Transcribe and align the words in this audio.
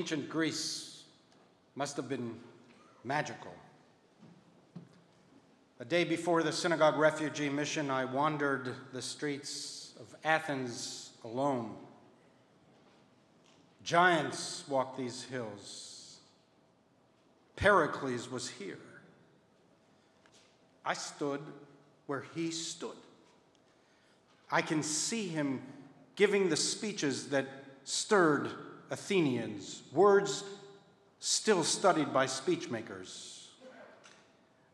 Ancient 0.00 0.30
Greece 0.30 1.02
must 1.74 1.94
have 1.98 2.08
been 2.08 2.34
magical. 3.04 3.52
A 5.78 5.84
day 5.84 6.04
before 6.04 6.42
the 6.42 6.52
synagogue 6.52 6.96
refugee 6.96 7.50
mission, 7.50 7.90
I 7.90 8.06
wandered 8.06 8.74
the 8.94 9.02
streets 9.02 9.92
of 10.00 10.06
Athens 10.24 11.10
alone. 11.22 11.74
Giants 13.84 14.64
walked 14.70 14.96
these 14.96 15.24
hills. 15.24 16.20
Pericles 17.56 18.30
was 18.30 18.48
here. 18.48 18.78
I 20.82 20.94
stood 20.94 21.42
where 22.06 22.24
he 22.34 22.50
stood. 22.50 22.96
I 24.50 24.62
can 24.62 24.82
see 24.82 25.28
him 25.28 25.60
giving 26.16 26.48
the 26.48 26.56
speeches 26.56 27.28
that 27.28 27.46
stirred 27.84 28.48
Athenians, 28.90 29.82
words 29.92 30.44
still 31.20 31.62
studied 31.62 32.12
by 32.12 32.26
speechmakers. 32.26 33.46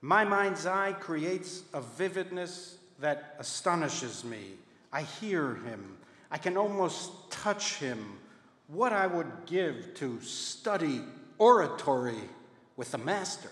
My 0.00 0.24
mind's 0.24 0.66
eye 0.66 0.92
creates 0.92 1.62
a 1.74 1.80
vividness 1.80 2.76
that 3.00 3.36
astonishes 3.38 4.24
me. 4.24 4.52
I 4.92 5.02
hear 5.02 5.56
him, 5.56 5.96
I 6.30 6.38
can 6.38 6.56
almost 6.56 7.30
touch 7.30 7.74
him. 7.74 8.18
What 8.68 8.92
I 8.92 9.06
would 9.06 9.30
give 9.46 9.94
to 9.96 10.20
study 10.22 11.02
oratory 11.38 12.20
with 12.76 12.90
the 12.90 12.98
master. 12.98 13.50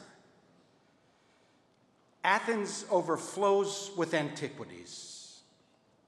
Athens 2.25 2.85
overflows 2.91 3.93
with 3.97 4.15
antiquities. 4.15 5.41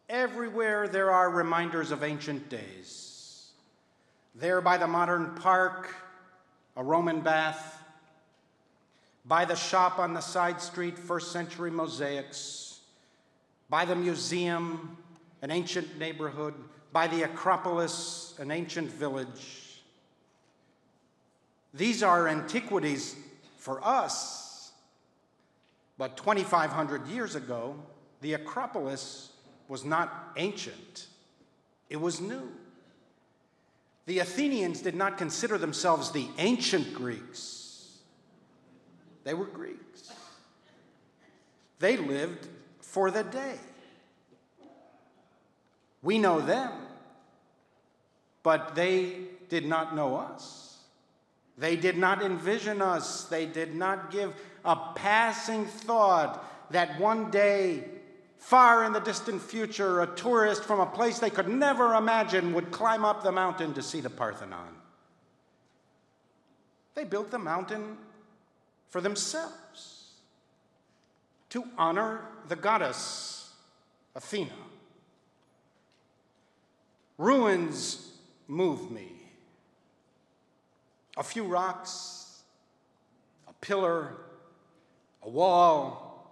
Everywhere 0.09 0.89
there 0.89 1.11
are 1.11 1.31
reminders 1.31 1.91
of 1.91 2.03
ancient 2.03 2.49
days. 2.49 3.16
There 4.37 4.61
by 4.61 4.77
the 4.77 4.87
modern 4.87 5.35
park, 5.35 5.95
a 6.77 6.85
Roman 6.85 7.21
bath. 7.21 7.83
By 9.25 9.45
the 9.45 9.57
shop 9.57 9.99
on 9.99 10.15
the 10.15 10.21
side 10.21 10.61
street, 10.61 10.99
first 10.99 11.33
century 11.33 11.71
mosaics. 11.71 12.81
By 13.69 13.85
the 13.85 13.97
museum, 13.97 14.97
an 15.43 15.51
ancient 15.51 15.99
neighborhood. 15.99 16.55
By 16.93 17.09
the 17.09 17.23
Acropolis, 17.23 18.35
an 18.39 18.51
ancient 18.51 18.91
village. 18.91 19.83
These 21.75 22.03
are 22.03 22.29
antiquities 22.29 23.17
for 23.59 23.85
us 23.85 24.47
but 25.99 26.17
2,500 26.17 27.07
years 27.07 27.35
ago, 27.35 27.75
the 28.21 28.35
Acropolis 28.35 29.31
was 29.69 29.85
not 29.85 30.33
ancient, 30.37 31.07
it 31.89 32.01
was 32.01 32.21
new. 32.21 32.51
The 34.07 34.21
Athenians 34.21 34.81
did 34.81 34.95
not 34.95 35.19
consider 35.19 35.59
themselves 35.59 36.13
the 36.13 36.29
ancient 36.39 36.95
Greeks, 36.95 37.99
they 39.25 39.35
were 39.35 39.47
Greeks. 39.47 40.13
They 41.79 41.97
lived 41.99 42.47
for 42.81 43.11
the 43.11 43.23
day. 43.23 43.57
We 46.03 46.19
know 46.19 46.41
them, 46.41 46.73
but 48.43 48.75
they 48.75 49.27
did 49.49 49.67
not 49.67 49.95
know 49.95 50.17
us. 50.17 50.79
They 51.59 51.77
did 51.77 51.99
not 51.99 52.23
envision 52.23 52.81
us. 52.81 53.25
They 53.25 53.47
did 53.47 53.75
not 53.75 54.11
give 54.11 54.33
a 54.65 54.77
passing 54.95 55.67
thought 55.67 56.45
that 56.71 57.01
one 57.01 57.31
day, 57.31 57.85
far 58.39 58.85
in 58.85 58.93
the 58.93 59.01
distant 59.01 59.43
future, 59.43 60.03
a 60.03 60.07
tourist 60.07 60.65
from 60.65 60.81
a 60.81 60.87
place 60.87 61.19
they 61.19 61.31
could 61.31 61.49
never 61.49 61.95
imagine 61.95 62.53
would 62.53 62.71
climb 62.71 63.05
up 63.05 63.23
the 63.23 63.33
mountain 63.33 63.75
to 63.75 63.83
see 63.83 64.01
the 64.01 64.11
Parthenon. 64.11 64.75
They 66.95 67.05
built 67.05 67.31
the 67.31 67.39
mountain 67.39 67.99
for 68.89 69.01
themselves 69.01 70.13
to 71.51 71.65
honor 71.77 72.23
the 72.49 72.57
goddess 72.57 73.53
Athena. 74.15 74.51
Ruins 77.19 78.13
move 78.49 78.91
me. 78.91 79.13
A 81.19 81.23
few 81.23 81.45
rocks, 81.45 82.43
a 83.49 83.53
pillar, 83.55 84.13
a 85.23 85.29
wall 85.29 86.31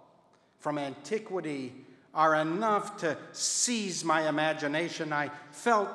from 0.59 0.77
antiquity 0.77 1.84
are 2.15 2.35
enough 2.35 2.97
to 2.97 3.17
seize 3.33 4.03
my 4.05 4.27
imagination. 4.27 5.11
I 5.11 5.29
felt 5.51 5.89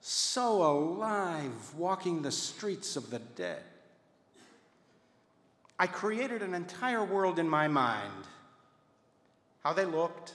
so 0.00 0.62
alive 0.62 1.74
walking 1.76 2.22
the 2.22 2.30
streets 2.30 2.96
of 2.96 3.10
the 3.10 3.18
dead. 3.18 3.62
I 5.78 5.86
created 5.86 6.42
an 6.42 6.54
entire 6.54 7.04
world 7.04 7.38
in 7.38 7.48
my 7.48 7.66
mind 7.68 8.12
how 9.64 9.72
they 9.74 9.84
looked, 9.84 10.34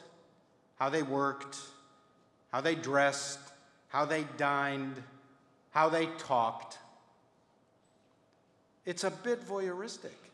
how 0.77 0.89
they 0.89 1.01
worked, 1.01 1.57
how 2.51 2.61
they 2.61 2.75
dressed, 2.75 3.39
how 3.87 4.05
they 4.05 4.25
dined, 4.37 5.01
how 5.71 5.89
they 5.89 6.05
talked. 6.17 6.77
It's 8.85 9.03
a 9.03 9.09
bit 9.09 9.43
voyeuristic. 9.47 10.24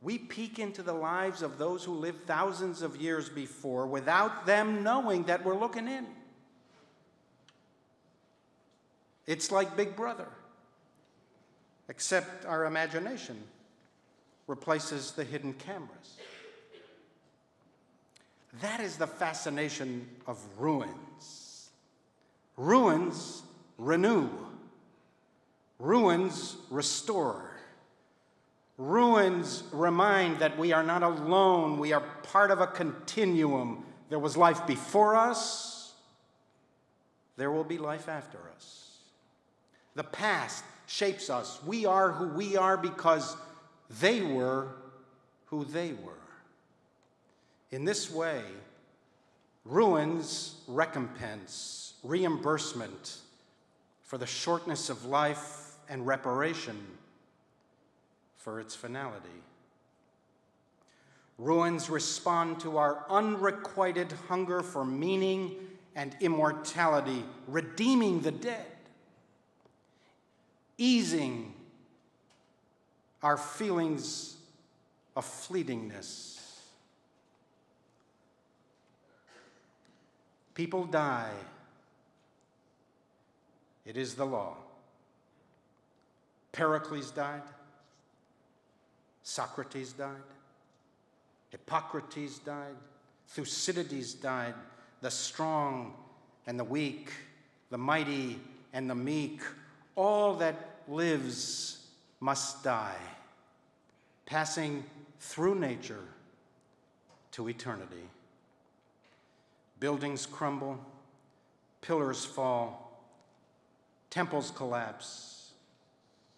We 0.00 0.18
peek 0.18 0.58
into 0.58 0.82
the 0.82 0.92
lives 0.92 1.42
of 1.42 1.58
those 1.58 1.84
who 1.84 1.92
lived 1.92 2.26
thousands 2.26 2.82
of 2.82 2.96
years 2.96 3.28
before 3.28 3.86
without 3.86 4.46
them 4.46 4.82
knowing 4.82 5.24
that 5.24 5.44
we're 5.44 5.58
looking 5.58 5.88
in. 5.88 6.06
It's 9.26 9.50
like 9.50 9.76
Big 9.76 9.96
Brother, 9.96 10.28
except 11.88 12.46
our 12.46 12.64
imagination 12.64 13.36
replaces 14.46 15.12
the 15.12 15.24
hidden 15.24 15.52
cameras. 15.52 16.16
That 18.62 18.80
is 18.80 18.96
the 18.96 19.06
fascination 19.06 20.08
of 20.26 20.42
ruins. 20.56 21.68
Ruins 22.56 23.42
renew, 23.76 24.30
ruins 25.78 26.56
restore. 26.70 27.47
Ruins 28.78 29.64
remind 29.72 30.38
that 30.38 30.56
we 30.56 30.72
are 30.72 30.84
not 30.84 31.02
alone, 31.02 31.78
we 31.78 31.92
are 31.92 32.00
part 32.22 32.52
of 32.52 32.60
a 32.60 32.66
continuum. 32.66 33.84
There 34.08 34.20
was 34.20 34.36
life 34.36 34.66
before 34.68 35.16
us, 35.16 35.94
there 37.36 37.50
will 37.50 37.64
be 37.64 37.76
life 37.76 38.08
after 38.08 38.38
us. 38.54 38.98
The 39.96 40.04
past 40.04 40.64
shapes 40.86 41.28
us. 41.28 41.60
We 41.64 41.86
are 41.86 42.12
who 42.12 42.28
we 42.28 42.56
are 42.56 42.76
because 42.76 43.36
they 44.00 44.22
were 44.22 44.68
who 45.46 45.64
they 45.64 45.92
were. 45.92 46.12
In 47.70 47.84
this 47.84 48.10
way, 48.10 48.42
ruins 49.64 50.54
recompense, 50.68 51.94
reimbursement 52.04 53.18
for 54.02 54.18
the 54.18 54.26
shortness 54.26 54.88
of 54.88 55.04
life 55.04 55.74
and 55.88 56.06
reparation 56.06 56.78
for 58.48 58.60
its 58.60 58.74
finality. 58.74 59.42
Ruins 61.36 61.90
respond 61.90 62.60
to 62.60 62.78
our 62.78 63.04
unrequited 63.10 64.10
hunger 64.26 64.62
for 64.62 64.86
meaning 64.86 65.54
and 65.94 66.16
immortality, 66.22 67.24
redeeming 67.46 68.22
the 68.22 68.30
dead, 68.30 68.64
easing 70.78 71.52
our 73.22 73.36
feelings 73.36 74.38
of 75.14 75.26
fleetingness. 75.26 76.40
People 80.54 80.86
die. 80.86 81.34
It 83.84 83.98
is 83.98 84.14
the 84.14 84.24
law. 84.24 84.56
Pericles 86.50 87.10
died. 87.10 87.42
Socrates 89.28 89.92
died. 89.92 90.30
Hippocrates 91.50 92.38
died. 92.38 92.76
Thucydides 93.26 94.14
died. 94.14 94.54
The 95.02 95.10
strong 95.10 95.92
and 96.46 96.58
the 96.58 96.64
weak, 96.64 97.12
the 97.68 97.76
mighty 97.76 98.40
and 98.72 98.88
the 98.88 98.94
meek, 98.94 99.42
all 99.96 100.36
that 100.36 100.80
lives 100.88 101.88
must 102.20 102.64
die, 102.64 102.96
passing 104.24 104.82
through 105.20 105.56
nature 105.56 106.04
to 107.32 107.50
eternity. 107.50 108.08
Buildings 109.78 110.24
crumble, 110.24 110.78
pillars 111.82 112.24
fall, 112.24 112.98
temples 114.08 114.50
collapse, 114.56 115.50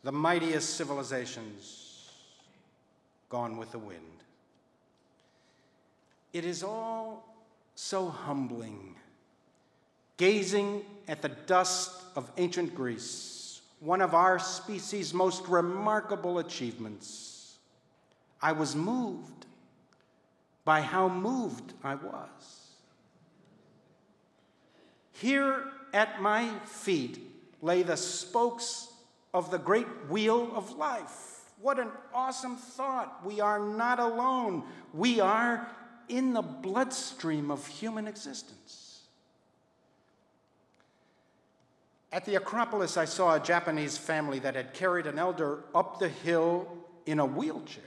the 0.02 0.10
mightiest 0.10 0.74
civilizations 0.74 1.89
gone 3.30 3.56
with 3.56 3.72
the 3.72 3.78
wind. 3.78 4.00
It 6.32 6.44
is 6.44 6.62
all 6.62 7.24
so 7.74 8.08
humbling, 8.08 8.96
gazing 10.16 10.84
at 11.08 11.22
the 11.22 11.28
dust 11.28 12.02
of 12.14 12.30
ancient 12.36 12.74
Greece, 12.74 13.62
one 13.80 14.02
of 14.02 14.14
our 14.14 14.38
species' 14.38 15.14
most 15.14 15.46
remarkable 15.48 16.38
achievements. 16.38 17.56
I 18.42 18.52
was 18.52 18.76
moved 18.76 19.46
by 20.64 20.82
how 20.82 21.08
moved 21.08 21.72
I 21.82 21.94
was. 21.94 22.60
Here 25.12 25.64
at 25.92 26.20
my 26.22 26.48
feet 26.64 27.18
lay 27.62 27.82
the 27.82 27.96
spokes 27.96 28.88
of 29.32 29.50
the 29.50 29.58
great 29.58 29.86
wheel 30.08 30.50
of 30.54 30.76
life. 30.76 31.29
What 31.60 31.78
an 31.78 31.90
awesome 32.14 32.56
thought. 32.56 33.24
We 33.24 33.40
are 33.40 33.58
not 33.58 33.98
alone. 33.98 34.64
We 34.94 35.20
are 35.20 35.68
in 36.08 36.32
the 36.32 36.42
bloodstream 36.42 37.50
of 37.50 37.66
human 37.66 38.06
existence. 38.08 39.02
At 42.12 42.24
the 42.24 42.34
Acropolis, 42.36 42.96
I 42.96 43.04
saw 43.04 43.36
a 43.36 43.40
Japanese 43.40 43.96
family 43.96 44.40
that 44.40 44.56
had 44.56 44.74
carried 44.74 45.06
an 45.06 45.18
elder 45.18 45.62
up 45.74 46.00
the 46.00 46.08
hill 46.08 46.66
in 47.06 47.20
a 47.20 47.26
wheelchair. 47.26 47.84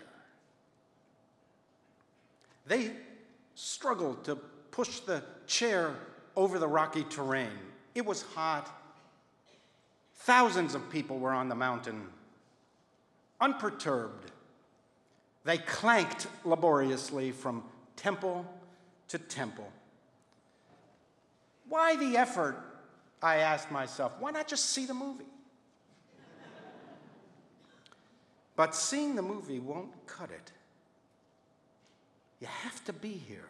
They 2.66 2.92
struggled 3.56 4.24
to 4.25 4.38
push 4.72 5.00
the 5.02 5.24
chair 5.46 5.96
over 6.36 6.58
the 6.58 6.68
rocky 6.68 7.04
terrain. 7.04 7.50
It 7.94 8.06
was 8.06 8.22
hot. 8.22 8.70
Thousands 10.16 10.74
of 10.74 10.90
people 10.90 11.20
were 11.20 11.34
on 11.34 11.50
the 11.50 11.56
mountain. 11.56 12.08
Unperturbed, 13.44 14.31
they 15.44 15.57
clanked 15.57 16.28
laboriously 16.45 17.31
from 17.31 17.62
temple 17.98 18.45
to 19.10 19.18
temple. 19.18 19.69
Why 21.68 21.98
the 21.98 22.16
effort? 22.16 22.57
I 23.22 23.38
asked 23.38 23.69
myself. 23.69 24.13
Why 24.19 24.31
not 24.31 24.48
just 24.48 24.68
see 24.68 24.86
the 24.86 24.94
movie? 24.94 25.25
but 28.56 28.74
seeing 28.74 29.16
the 29.16 29.22
movie 29.22 29.60
won't 29.60 29.92
cut 30.07 30.31
it. 30.31 30.51
You 32.39 32.48
have 32.48 32.81
to 32.86 32.94
be 32.94 33.12
here 33.12 33.50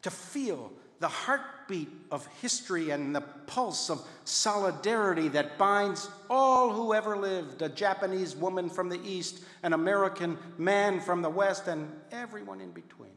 to 0.00 0.10
feel 0.10 0.72
the 1.02 1.08
heartbeat 1.08 1.88
of 2.12 2.24
history 2.40 2.90
and 2.90 3.12
the 3.12 3.20
pulse 3.20 3.90
of 3.90 4.00
solidarity 4.24 5.26
that 5.26 5.58
binds 5.58 6.08
all 6.30 6.72
who 6.72 6.94
ever 6.94 7.16
lived 7.16 7.60
a 7.60 7.68
Japanese 7.68 8.36
woman 8.36 8.70
from 8.70 8.88
the 8.88 9.00
East, 9.04 9.42
an 9.64 9.72
American 9.72 10.38
man 10.58 11.00
from 11.00 11.20
the 11.20 11.28
West, 11.28 11.66
and 11.66 11.90
everyone 12.12 12.60
in 12.60 12.70
between. 12.70 13.10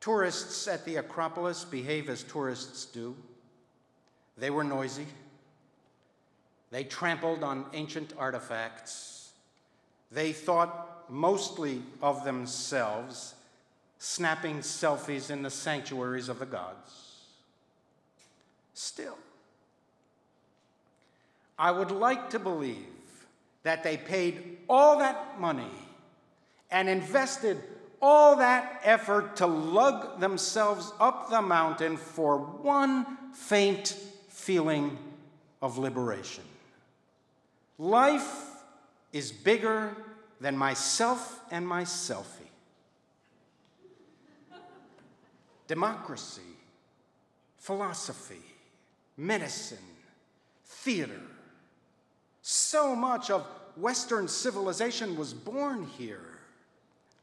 Tourists 0.00 0.66
at 0.66 0.84
the 0.84 0.96
Acropolis 0.96 1.64
behave 1.64 2.08
as 2.08 2.24
tourists 2.24 2.84
do. 2.84 3.14
They 4.36 4.50
were 4.50 4.64
noisy. 4.64 5.06
They 6.72 6.82
trampled 6.82 7.44
on 7.44 7.66
ancient 7.72 8.14
artifacts. 8.18 9.30
They 10.10 10.32
thought 10.32 11.08
mostly 11.08 11.84
of 12.02 12.24
themselves 12.24 13.36
snapping 13.98 14.58
selfies 14.58 15.30
in 15.30 15.42
the 15.42 15.50
sanctuaries 15.50 16.28
of 16.28 16.38
the 16.38 16.46
gods. 16.46 17.22
Still, 18.74 19.16
I 21.58 21.70
would 21.70 21.90
like 21.90 22.30
to 22.30 22.38
believe 22.38 22.86
that 23.62 23.82
they 23.82 23.96
paid 23.96 24.58
all 24.68 24.98
that 24.98 25.40
money 25.40 25.70
and 26.70 26.88
invested 26.88 27.62
all 28.02 28.36
that 28.36 28.80
effort 28.84 29.36
to 29.36 29.46
lug 29.46 30.20
themselves 30.20 30.92
up 31.00 31.30
the 31.30 31.40
mountain 31.40 31.96
for 31.96 32.36
one 32.38 33.06
faint 33.32 33.96
feeling 34.28 34.98
of 35.62 35.78
liberation. 35.78 36.44
Life 37.78 38.50
is 39.12 39.32
bigger 39.32 39.96
than 40.40 40.56
myself 40.56 41.40
and 41.50 41.66
my 41.66 41.84
selfie. 41.84 42.50
Democracy, 45.74 46.54
philosophy, 47.56 48.44
medicine, 49.16 49.90
theater. 50.64 51.20
So 52.42 52.94
much 52.94 53.28
of 53.28 53.44
Western 53.76 54.28
civilization 54.28 55.16
was 55.16 55.34
born 55.34 55.82
here. 55.98 56.38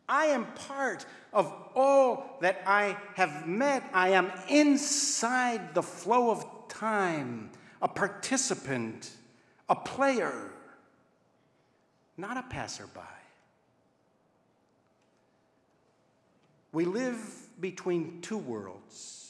I 0.10 0.26
am 0.26 0.48
part 0.68 1.06
of 1.32 1.46
all 1.76 2.40
that 2.42 2.62
I 2.66 2.98
have 3.14 3.48
met. 3.48 3.90
I 3.94 4.10
am 4.10 4.30
inside 4.50 5.74
the 5.74 5.84
flow 5.84 6.30
of 6.30 6.68
time, 6.68 7.52
a 7.82 7.88
participant, 7.88 9.12
a 9.70 9.76
player, 9.76 10.52
not 12.18 12.36
a 12.36 12.44
passerby. 12.44 13.00
We 16.74 16.84
live 16.84 17.41
between 17.62 18.20
two 18.22 18.38
worlds 18.38 19.22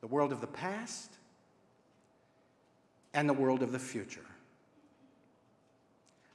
the 0.00 0.06
world 0.06 0.30
of 0.30 0.40
the 0.40 0.46
past 0.46 1.10
and 3.14 3.28
the 3.28 3.32
world 3.32 3.62
of 3.62 3.72
the 3.72 3.78
future. 3.78 4.24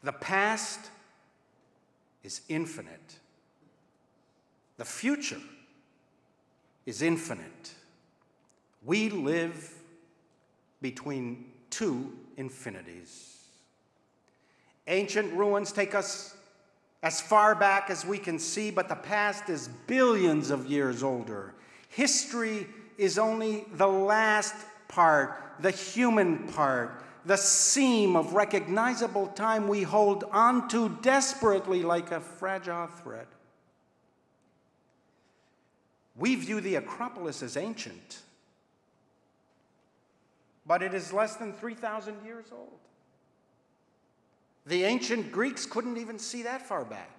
The 0.04 0.12
past 0.12 0.90
is 2.24 2.42
infinite, 2.50 3.20
the 4.78 4.86
future 4.86 5.40
is 6.86 7.02
infinite. 7.02 7.74
We 8.86 9.10
live 9.10 9.74
between 10.82 11.46
two 11.70 12.12
infinities. 12.36 13.38
Ancient 14.88 15.34
ruins 15.34 15.72
take 15.72 15.96
us 15.96 16.36
as 17.04 17.20
far 17.20 17.54
back 17.54 17.90
as 17.90 18.06
we 18.06 18.18
can 18.18 18.40
see, 18.40 18.72
but 18.72 18.88
the 18.88 18.96
past 18.96 19.50
is 19.50 19.68
billions 19.88 20.50
of 20.50 20.66
years 20.68 21.04
older. 21.04 21.54
History 21.90 22.66
is 22.98 23.20
only 23.20 23.66
the 23.74 23.88
last 23.88 24.56
part, 24.88 25.38
the 25.60 25.70
human 25.70 26.48
part, 26.48 27.04
the 27.26 27.36
seam 27.36 28.16
of 28.16 28.34
recognizable 28.34 29.28
time 29.28 29.68
we 29.68 29.84
hold 29.84 30.24
onto 30.32 30.90
desperately 31.02 31.84
like 31.84 32.12
a 32.12 32.22
fragile 32.22 32.88
thread. 32.88 33.28
We 36.16 36.36
view 36.36 36.62
the 36.62 36.76
Acropolis 36.76 37.44
as 37.44 37.58
ancient, 37.58 38.22
but 40.66 40.82
it 40.82 40.94
is 40.94 41.12
less 41.12 41.36
than 41.36 41.52
3,000 41.52 42.24
years 42.24 42.46
old. 42.54 42.80
The 44.66 44.84
ancient 44.84 45.32
Greeks 45.32 45.66
couldn't 45.66 45.98
even 45.98 46.18
see 46.18 46.44
that 46.44 46.66
far 46.66 46.86
back. 46.86 47.12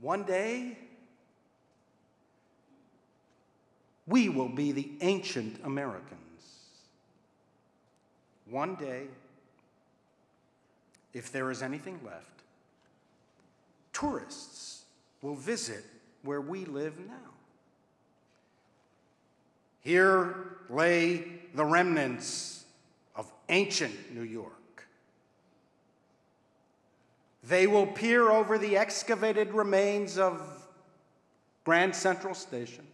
One 0.00 0.24
day, 0.24 0.76
we 4.06 4.28
will 4.28 4.50
be 4.50 4.72
the 4.72 4.90
ancient 5.00 5.60
Americans. 5.64 6.20
One 8.50 8.74
day, 8.74 9.04
if 11.14 11.32
there 11.32 11.50
is 11.50 11.62
anything 11.62 11.98
left, 12.04 12.42
tourists 13.94 14.82
will 15.22 15.36
visit 15.36 15.84
where 16.22 16.42
we 16.42 16.66
live 16.66 16.98
now. 16.98 17.14
Here 19.80 20.58
lay 20.68 21.24
the 21.54 21.64
remnants 21.64 22.64
of 23.16 23.30
ancient 23.48 24.14
New 24.14 24.22
York. 24.22 24.52
They 27.46 27.66
will 27.66 27.86
peer 27.86 28.30
over 28.30 28.56
the 28.58 28.76
excavated 28.76 29.52
remains 29.52 30.18
of 30.18 30.40
Grand 31.64 31.94
Central 31.94 32.34
Station 32.34 32.86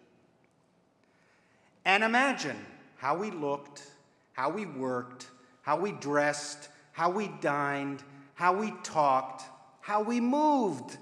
and 1.85 2.03
imagine 2.03 2.57
how 2.97 3.17
we 3.17 3.31
looked, 3.31 3.91
how 4.33 4.51
we 4.51 4.67
worked, 4.67 5.29
how 5.63 5.79
we 5.79 5.93
dressed, 5.93 6.69
how 6.93 7.11
we 7.11 7.29
dined, 7.41 8.03
how 8.35 8.53
we 8.53 8.73
talked, 8.83 9.43
how 9.81 10.03
we 10.03 10.21
moved, 10.21 10.99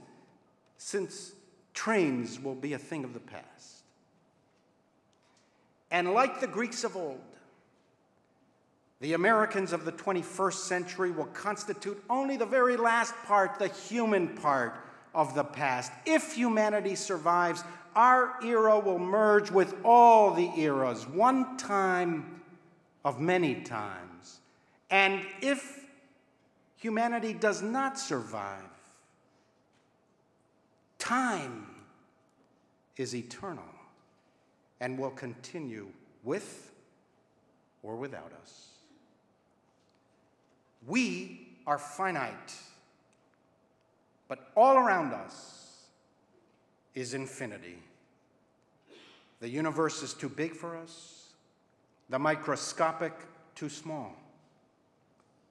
since 0.77 1.33
trains 1.75 2.41
will 2.41 2.55
be 2.55 2.75
a 2.75 2.79
thing 2.79 3.05
of 3.05 3.15
the 3.15 3.21
past. 3.21 3.83
And 5.91 6.13
like 6.13 6.41
the 6.41 6.47
Greeks 6.47 6.85
of 6.85 6.97
old, 6.97 7.21
the 9.01 9.13
Americans 9.13 9.73
of 9.73 9.85
the 9.85 9.93
21st 9.93 10.55
century 10.55 11.11
will 11.11 11.27
constitute 11.27 12.03
only 12.11 12.37
the 12.37 12.47
very 12.47 12.77
last 12.77 13.15
part, 13.27 13.59
the 13.59 13.69
human 13.69 14.37
part 14.37 14.75
of 15.15 15.35
the 15.35 15.45
past. 15.45 15.93
If 16.05 16.35
humanity 16.35 16.97
survives, 16.97 17.63
our 17.95 18.35
era 18.45 18.79
will 18.79 18.99
merge 18.99 19.51
with 19.51 19.75
all 19.85 20.33
the 20.35 20.51
eras, 20.57 21.07
one 21.07 21.57
time 21.57 22.43
of 23.05 23.21
many 23.21 23.63
times. 23.63 24.41
And 24.91 25.23
if 25.41 25.87
humanity 26.77 27.33
does 27.33 27.63
not 27.63 27.99
survive, 27.99 28.63
time 30.99 31.67
is 32.97 33.15
eternal 33.15 33.65
and 34.81 34.99
will 34.99 35.11
continue 35.11 35.89
with 36.25 36.73
or 37.83 37.97
without 37.97 38.33
us. 38.43 38.68
We 40.89 41.47
are 41.67 41.79
finite, 41.79 42.55
but 44.27 44.51
all 44.57 44.79
around 44.79 45.13
us 45.13 45.85
is 46.95 47.13
infinity. 47.13 47.79
The 49.41 49.51
universe 49.51 50.03
is 50.03 50.15
too 50.15 50.31
big 50.31 50.57
for 50.57 50.79
us, 50.79 51.35
the 52.09 52.19
microscopic 52.19 53.13
too 53.55 53.69
small. 53.69 54.17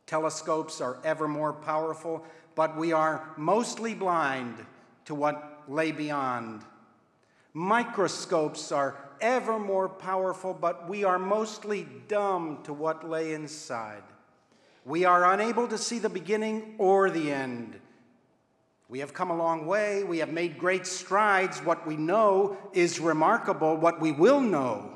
Telescopes 0.07 0.81
are 0.81 0.97
ever 1.03 1.27
more 1.27 1.53
powerful, 1.53 2.25
but 2.55 2.75
we 2.75 2.91
are 2.91 3.29
mostly 3.37 3.93
blind 3.93 4.65
to 5.05 5.13
what 5.13 5.61
lay 5.67 5.91
beyond. 5.91 6.63
Microscopes 7.53 8.71
are 8.71 8.95
ever 9.21 9.59
more 9.59 9.87
powerful, 9.87 10.53
but 10.53 10.89
we 10.89 11.03
are 11.03 11.19
mostly 11.19 11.87
dumb 12.07 12.59
to 12.63 12.73
what 12.73 13.07
lay 13.07 13.33
inside. 13.33 14.03
We 14.87 15.03
are 15.03 15.33
unable 15.33 15.67
to 15.67 15.77
see 15.77 15.99
the 15.99 16.07
beginning 16.07 16.75
or 16.77 17.09
the 17.09 17.29
end. 17.29 17.77
We 18.87 18.99
have 18.99 19.13
come 19.13 19.29
a 19.29 19.35
long 19.35 19.65
way. 19.65 20.05
We 20.05 20.19
have 20.19 20.31
made 20.31 20.57
great 20.57 20.87
strides. 20.87 21.59
What 21.59 21.85
we 21.85 21.97
know 21.97 22.57
is 22.71 23.01
remarkable. 23.01 23.75
What 23.75 23.99
we 23.99 24.13
will 24.13 24.39
know 24.39 24.93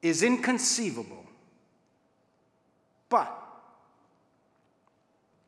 is 0.00 0.22
inconceivable. 0.22 1.24
But 3.08 3.36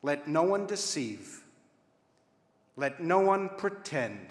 let 0.01 0.27
no 0.27 0.43
one 0.43 0.65
deceive. 0.65 1.41
Let 2.75 3.01
no 3.01 3.19
one 3.19 3.47
pretend. 3.47 4.27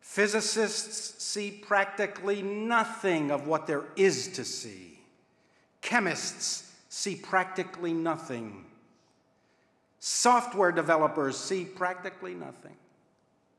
Physicists 0.00 1.22
see 1.22 1.50
practically 1.50 2.40
nothing 2.40 3.30
of 3.30 3.46
what 3.46 3.66
there 3.66 3.84
is 3.94 4.28
to 4.28 4.44
see. 4.44 5.00
Chemists 5.82 6.65
see 6.96 7.14
practically 7.14 7.92
nothing. 7.92 8.64
Software 9.98 10.72
developers 10.72 11.36
see 11.36 11.62
practically 11.62 12.32
nothing. 12.32 12.74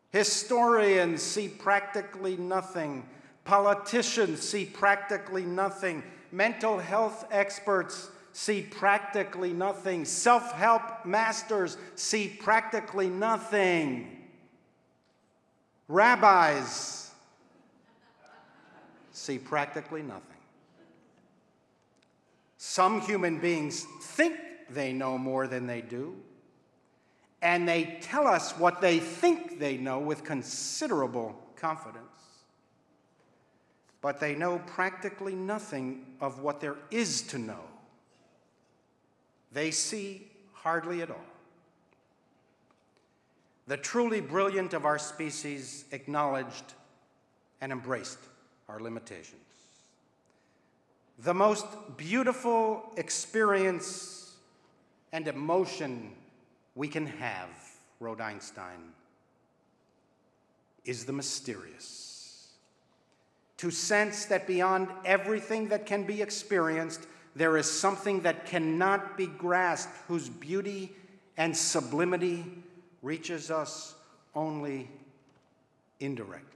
Historians 0.10 1.22
see 1.22 1.48
practically 1.48 2.36
nothing. 2.36 3.08
Politicians 3.44 4.42
see 4.42 4.66
practically 4.66 5.44
nothing. 5.46 6.02
Mental 6.32 6.80
health 6.80 7.28
experts 7.30 8.10
see 8.34 8.64
practically 8.64 9.54
nothing. 9.54 10.04
Self 10.04 10.52
help 10.54 11.06
masters 11.06 11.78
see 11.94 12.28
practically 12.42 13.08
nothing. 13.08 14.18
Rabbis 15.88 17.12
see 19.12 19.38
practically 19.38 20.02
nothing. 20.02 20.37
Some 22.58 23.02
human 23.02 23.40
beings 23.40 23.86
think 24.02 24.38
they 24.70 24.92
know 24.92 25.18
more 25.18 25.48
than 25.48 25.68
they 25.68 25.82
do, 25.82 26.16
and 27.42 27.68
they 27.68 28.00
tell 28.02 28.28
us 28.28 28.58
what 28.58 28.82
they 28.82 29.00
think 29.00 29.60
they 29.60 29.78
know 29.78 30.00
with 30.00 30.24
considerable 30.24 31.36
confidence. 31.56 32.04
But 34.02 34.20
they 34.20 34.36
know 34.36 34.60
practically 34.66 35.36
nothing 35.36 36.06
of 36.20 36.42
what 36.42 36.60
there 36.60 36.78
is 36.92 37.22
to 37.24 37.38
know. 37.38 37.62
They 39.52 39.72
see 39.72 40.28
hardly 40.54 41.02
at 41.02 41.10
all. 41.10 41.26
The 43.68 43.78
truly 43.78 44.22
brilliant 44.22 44.74
of 44.74 44.86
our 44.86 44.98
species 44.98 45.86
acknowledged 45.92 46.74
and 47.60 47.72
embraced 47.72 48.20
our 48.70 48.80
limitations. 48.80 49.47
The 51.20 51.34
most 51.34 51.66
beautiful 51.98 52.92
experience 52.96 54.36
and 55.12 55.28
emotion 55.28 56.12
we 56.76 56.88
can 56.88 57.08
have, 57.08 57.50
wrote 58.00 58.22
Einstein, 58.22 58.92
is 60.86 61.06
the 61.06 61.14
mysterious. 61.14 62.50
To 63.58 63.72
sense 63.72 64.26
that 64.26 64.46
beyond 64.46 64.90
everything 65.06 65.70
that 65.70 65.88
can 65.88 66.04
be 66.04 66.22
experienced, 66.22 67.08
there 67.36 67.58
is 67.58 67.70
something 67.70 68.22
that 68.22 68.46
cannot 68.46 69.18
be 69.18 69.26
grasped, 69.26 69.96
whose 70.08 70.30
beauty 70.30 70.92
and 71.36 71.58
sublimity 71.58 72.46
reaches 73.02 73.50
us 73.50 73.96
only 74.36 74.88
indirectly. 76.00 76.54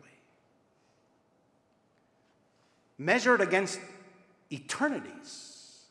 Measured 3.00 3.42
against 3.42 3.80
eternities, 4.52 5.86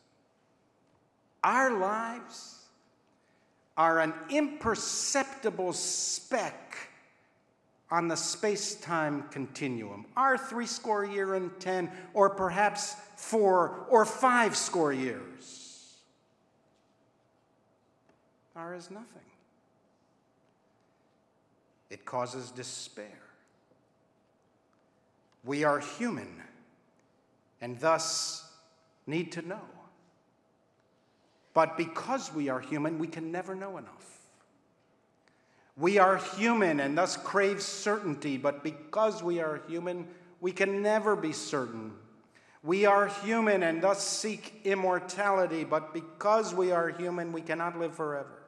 our 1.43 1.77
lives 1.77 2.59
are 3.77 3.99
an 3.99 4.13
imperceptible 4.29 5.73
speck 5.73 6.77
on 7.89 8.07
the 8.07 8.15
space 8.15 8.75
time 8.75 9.23
continuum, 9.31 10.05
our 10.15 10.37
three 10.37 10.65
score 10.65 11.03
year 11.05 11.35
and 11.35 11.59
ten, 11.59 11.91
or 12.13 12.29
perhaps 12.29 12.95
four 13.15 13.85
or 13.89 14.05
five 14.05 14.55
score 14.55 14.93
years, 14.93 15.97
are 18.55 18.73
as 18.73 18.89
nothing. 18.91 19.21
It 21.89 22.05
causes 22.05 22.51
despair. 22.51 23.19
We 25.43 25.65
are 25.65 25.79
human 25.79 26.41
and 27.61 27.79
thus 27.79 28.50
need 29.07 29.31
to 29.33 29.41
know. 29.41 29.61
But 31.53 31.77
because 31.77 32.33
we 32.33 32.49
are 32.49 32.59
human, 32.59 32.97
we 32.97 33.07
can 33.07 33.31
never 33.31 33.55
know 33.55 33.77
enough. 33.77 34.19
We 35.77 35.97
are 35.97 36.17
human 36.17 36.79
and 36.79 36.97
thus 36.97 37.17
crave 37.17 37.61
certainty, 37.61 38.37
but 38.37 38.63
because 38.63 39.23
we 39.23 39.39
are 39.39 39.61
human, 39.67 40.07
we 40.39 40.51
can 40.51 40.81
never 40.81 41.15
be 41.15 41.33
certain. 41.33 41.93
We 42.63 42.85
are 42.85 43.07
human 43.07 43.63
and 43.63 43.81
thus 43.81 44.05
seek 44.05 44.61
immortality, 44.63 45.63
but 45.63 45.93
because 45.93 46.53
we 46.53 46.71
are 46.71 46.89
human, 46.89 47.31
we 47.31 47.41
cannot 47.41 47.79
live 47.79 47.95
forever. 47.95 48.43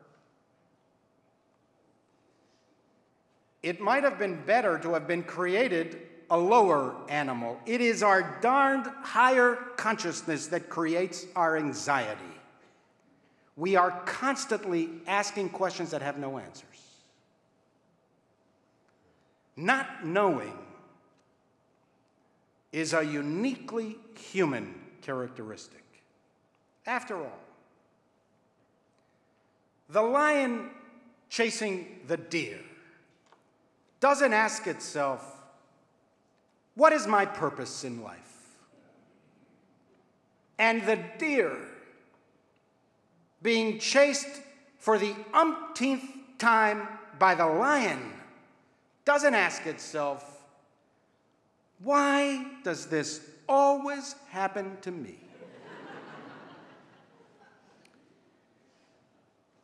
It 3.64 3.80
might 3.80 4.04
have 4.04 4.20
been 4.20 4.44
better 4.46 4.78
to 4.80 4.94
have 4.94 5.08
been 5.08 5.24
created 5.24 5.98
a 6.30 6.38
lower 6.38 6.96
animal. 7.10 7.60
It 7.66 7.82
is 7.82 8.04
our 8.04 8.40
darned 8.42 8.88
higher 9.02 9.56
consciousness 9.78 10.48
that 10.48 10.70
creates 10.70 11.26
our 11.36 11.58
anxiety. 11.58 12.22
We 13.56 13.76
are 13.76 13.92
constantly 14.06 14.90
asking 15.06 15.50
questions 15.50 15.92
that 15.92 16.02
have 16.02 16.18
no 16.18 16.38
answers. 16.38 16.68
Not 19.56 20.06
knowing 20.06 20.58
is 22.72 22.94
a 22.94 23.04
uniquely 23.04 23.98
human 24.18 24.74
characteristic. 25.02 25.84
After 26.88 27.18
all, 27.18 27.40
the 29.90 30.02
lion 30.02 30.72
chasing 31.30 32.00
the 32.08 32.18
deer 32.18 32.60
doesn't 34.00 34.34
ask 34.34 34.66
itself, 34.66 35.43
What 36.76 36.94
is 36.94 37.08
my 37.08 37.26
purpose 37.26 37.84
in 37.84 38.04
life? 38.04 38.20
And 40.58 40.86
the 40.86 41.00
deer 41.18 41.58
being 43.42 43.80
chased 43.80 44.42
for 44.80 44.98
the 44.98 45.14
umpteenth 45.34 46.04
time 46.38 46.88
by 47.20 47.36
the 47.36 47.46
lion 47.46 48.14
doesn't 49.06 49.36
ask 49.36 49.66
itself, 49.66 50.42
why 51.84 52.46
does 52.64 52.86
this 52.88 53.22
always 53.48 54.16
happen 54.30 54.78
to 54.82 54.92
me? 54.92 55.18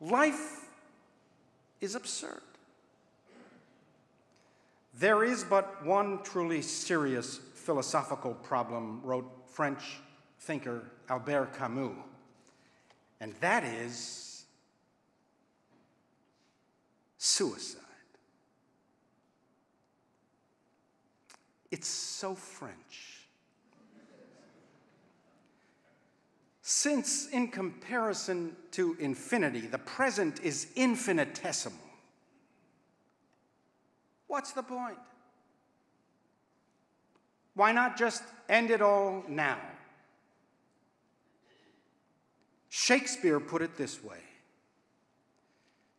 Life 0.00 0.66
is 1.80 1.94
absurd. 1.94 2.42
There 4.94 5.24
is 5.24 5.44
but 5.44 5.84
one 5.84 6.22
truly 6.22 6.62
serious 6.62 7.38
philosophical 7.54 8.34
problem, 8.34 9.00
wrote 9.02 9.30
French 9.46 10.00
thinker 10.40 10.82
Albert 11.08 11.54
Camus, 11.56 11.96
and 13.20 13.34
that 13.40 13.64
is 13.64 14.44
suicide. 17.18 17.80
It's 21.70 21.86
so 21.86 22.34
French. 22.34 23.28
Since, 26.62 27.28
in 27.28 27.48
comparison 27.48 28.56
to 28.72 28.96
infinity, 29.00 29.60
the 29.62 29.78
present 29.78 30.40
is 30.40 30.68
infinitesimal, 30.76 31.78
what's 34.30 34.52
the 34.52 34.62
point? 34.62 34.96
Why 37.54 37.72
not 37.72 37.98
just 37.98 38.22
end 38.48 38.70
it 38.70 38.80
all 38.80 39.24
now? 39.28 39.58
Shakespeare 42.68 43.40
put 43.40 43.60
it 43.60 43.76
this 43.76 44.02
way 44.02 44.20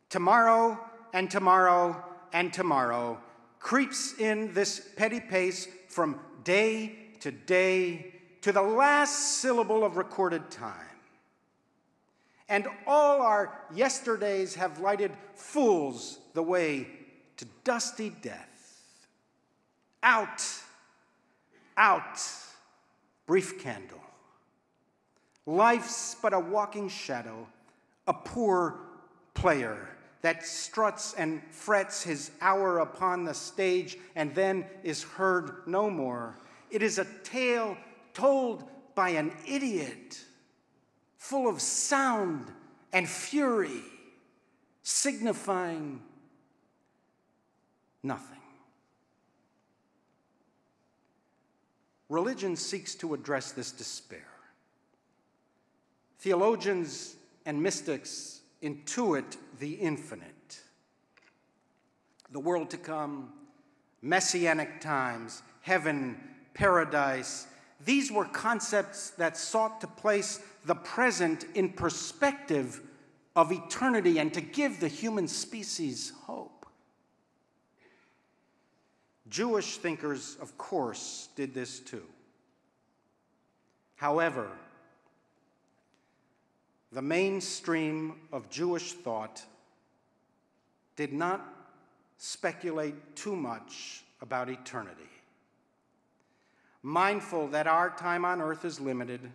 Tomorrow 0.08 0.80
and 1.12 1.30
tomorrow 1.30 2.02
and 2.32 2.52
tomorrow 2.52 3.20
creeps 3.60 4.14
in 4.18 4.52
this 4.54 4.80
petty 4.96 5.20
pace 5.20 5.68
from 5.88 6.18
day 6.42 6.96
to 7.20 7.30
day 7.30 8.14
to 8.40 8.50
the 8.50 8.62
last 8.62 9.40
syllable 9.40 9.84
of 9.84 9.96
recorded 9.96 10.50
time. 10.50 10.74
And 12.48 12.66
all 12.86 13.22
our 13.22 13.60
yesterdays 13.72 14.54
have 14.56 14.80
lighted 14.80 15.12
fools 15.34 16.18
the 16.34 16.42
way 16.42 16.88
to 17.36 17.46
dusty 17.64 18.10
death. 18.22 18.48
Out, 20.02 20.42
out, 21.76 22.20
brief 23.26 23.62
candle. 23.62 24.00
Life's 25.46 26.16
but 26.20 26.32
a 26.32 26.38
walking 26.38 26.88
shadow, 26.88 27.46
a 28.06 28.12
poor 28.12 28.78
player 29.34 29.88
that 30.22 30.46
struts 30.46 31.14
and 31.14 31.42
frets 31.50 32.02
his 32.02 32.30
hour 32.40 32.78
upon 32.78 33.24
the 33.24 33.34
stage 33.34 33.98
and 34.14 34.34
then 34.34 34.64
is 34.84 35.02
heard 35.02 35.66
no 35.66 35.90
more. 35.90 36.38
It 36.70 36.82
is 36.82 36.98
a 36.98 37.06
tale 37.24 37.76
told 38.14 38.64
by 38.94 39.10
an 39.10 39.32
idiot, 39.46 40.24
full 41.16 41.48
of 41.48 41.60
sound 41.60 42.52
and 42.92 43.08
fury, 43.08 43.82
signifying 44.82 46.00
nothing. 48.02 48.38
Religion 52.08 52.56
seeks 52.56 52.94
to 52.96 53.14
address 53.14 53.52
this 53.52 53.72
despair. 53.72 54.28
Theologians 56.18 57.16
and 57.46 57.62
mystics 57.62 58.42
intuit 58.62 59.36
the 59.58 59.72
infinite, 59.72 60.60
the 62.30 62.38
world 62.38 62.70
to 62.70 62.76
come, 62.76 63.32
messianic 64.02 64.80
times, 64.80 65.42
heaven, 65.62 66.20
paradise. 66.54 67.46
These 67.84 68.12
were 68.12 68.26
concepts 68.26 69.10
that 69.10 69.36
sought 69.36 69.80
to 69.80 69.86
place 69.86 70.40
the 70.64 70.74
present 70.74 71.44
in 71.54 71.70
perspective 71.70 72.80
of 73.34 73.50
eternity 73.50 74.18
and 74.18 74.32
to 74.34 74.40
give 74.40 74.80
the 74.80 74.88
human 74.88 75.26
species 75.26 76.12
hope. 76.26 76.61
Jewish 79.32 79.78
thinkers, 79.78 80.36
of 80.42 80.58
course, 80.58 81.30
did 81.36 81.54
this 81.54 81.80
too. 81.80 82.02
However, 83.96 84.50
the 86.92 87.00
mainstream 87.00 88.16
of 88.30 88.50
Jewish 88.50 88.92
thought 88.92 89.42
did 90.96 91.14
not 91.14 91.40
speculate 92.18 93.16
too 93.16 93.34
much 93.34 94.04
about 94.20 94.50
eternity. 94.50 95.08
Mindful 96.82 97.48
that 97.48 97.66
our 97.66 97.88
time 97.88 98.26
on 98.26 98.42
earth 98.42 98.66
is 98.66 98.80
limited, 98.80 99.30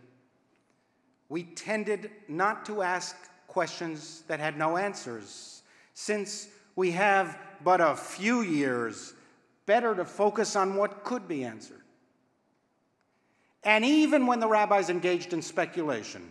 we 1.27 1.41
tended 1.41 2.11
not 2.27 2.67
to 2.67 2.83
ask 2.83 3.15
questions 3.47 4.21
that 4.27 4.39
had 4.39 4.59
no 4.59 4.77
answers. 4.77 5.63
Since 5.95 6.49
we 6.75 6.91
have 6.91 7.39
but 7.63 7.81
a 7.81 7.95
few 7.95 8.41
years, 8.41 9.15
better 9.67 9.93
to 9.93 10.05
focus 10.05 10.55
on 10.55 10.75
what 10.75 11.03
could 11.03 11.27
be 11.27 11.43
answered. 11.43 11.83
And 13.63 13.85
even 13.85 14.25
when 14.25 14.39
the 14.39 14.47
rabbis 14.47 14.89
engaged 14.89 15.33
in 15.33 15.43
speculation, 15.43 16.27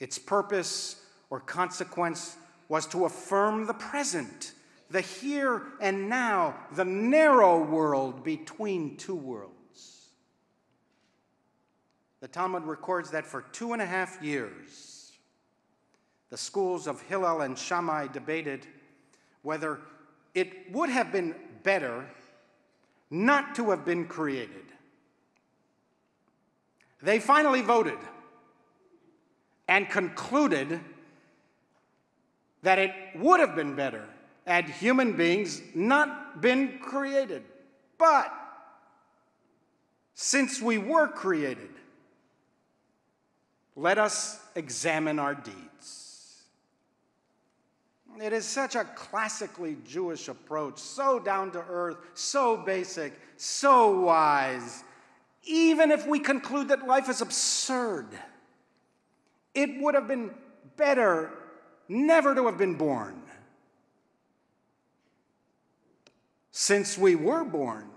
its 0.00 0.18
purpose 0.18 1.00
or 1.30 1.40
consequence 1.40 2.36
was 2.68 2.86
to 2.86 3.04
affirm 3.04 3.66
the 3.66 3.74
present, 3.74 4.54
the 4.90 5.02
here 5.02 5.62
and 5.80 6.08
now, 6.08 6.56
the 6.72 6.84
narrow 6.84 7.62
world 7.62 8.24
between 8.24 8.96
two 8.96 9.14
worlds. 9.14 9.52
The 12.20 12.28
Talmud 12.28 12.64
records 12.64 13.10
that 13.10 13.26
for 13.26 13.42
two 13.52 13.72
and 13.72 13.82
a 13.82 13.86
half 13.86 14.22
years, 14.22 15.12
the 16.30 16.36
schools 16.36 16.86
of 16.86 17.02
Hillel 17.02 17.42
and 17.42 17.58
Shammai 17.58 18.08
debated 18.08 18.66
whether 19.42 19.80
it 20.34 20.72
would 20.72 20.88
have 20.88 21.12
been 21.12 21.34
better 21.66 22.06
not 23.10 23.56
to 23.56 23.70
have 23.70 23.84
been 23.84 24.06
created. 24.06 24.64
They 27.02 27.18
finally 27.18 27.60
voted 27.60 27.98
and 29.68 29.88
concluded 29.88 30.80
that 32.62 32.78
it 32.78 32.92
would 33.16 33.40
have 33.40 33.56
been 33.56 33.74
better 33.74 34.08
had 34.46 34.68
human 34.68 35.16
beings 35.16 35.60
not 35.74 36.40
been 36.40 36.78
created. 36.78 37.42
But 37.98 38.32
since 40.14 40.62
we 40.62 40.78
were 40.78 41.08
created, 41.08 41.70
let 43.74 43.98
us 43.98 44.40
examine 44.54 45.18
our 45.18 45.34
deeds. 45.34 46.05
It 48.20 48.32
is 48.32 48.46
such 48.46 48.74
a 48.74 48.84
classically 48.84 49.76
Jewish 49.86 50.28
approach, 50.28 50.78
so 50.78 51.18
down 51.18 51.50
to 51.52 51.58
earth, 51.58 51.98
so 52.14 52.56
basic, 52.56 53.12
so 53.36 54.00
wise. 54.00 54.84
Even 55.44 55.90
if 55.90 56.06
we 56.06 56.18
conclude 56.18 56.68
that 56.68 56.86
life 56.86 57.08
is 57.08 57.20
absurd, 57.20 58.06
it 59.54 59.80
would 59.80 59.94
have 59.94 60.08
been 60.08 60.30
better 60.76 61.30
never 61.88 62.34
to 62.34 62.46
have 62.46 62.58
been 62.58 62.74
born. 62.74 63.22
Since 66.50 66.96
we 66.96 67.14
were 67.14 67.44
born, 67.44 67.90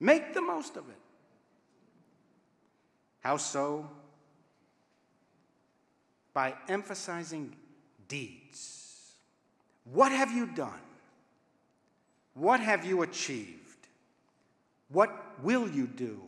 make 0.00 0.34
the 0.34 0.42
most 0.42 0.76
of 0.76 0.88
it. 0.88 0.98
How 3.20 3.36
so? 3.36 3.88
By 6.34 6.54
emphasizing 6.68 7.54
deeds. 8.08 9.12
What 9.84 10.12
have 10.12 10.32
you 10.32 10.46
done? 10.46 10.80
What 12.34 12.60
have 12.60 12.84
you 12.84 13.02
achieved? 13.02 13.58
What 14.90 15.42
will 15.42 15.68
you 15.68 15.86
do? 15.86 16.20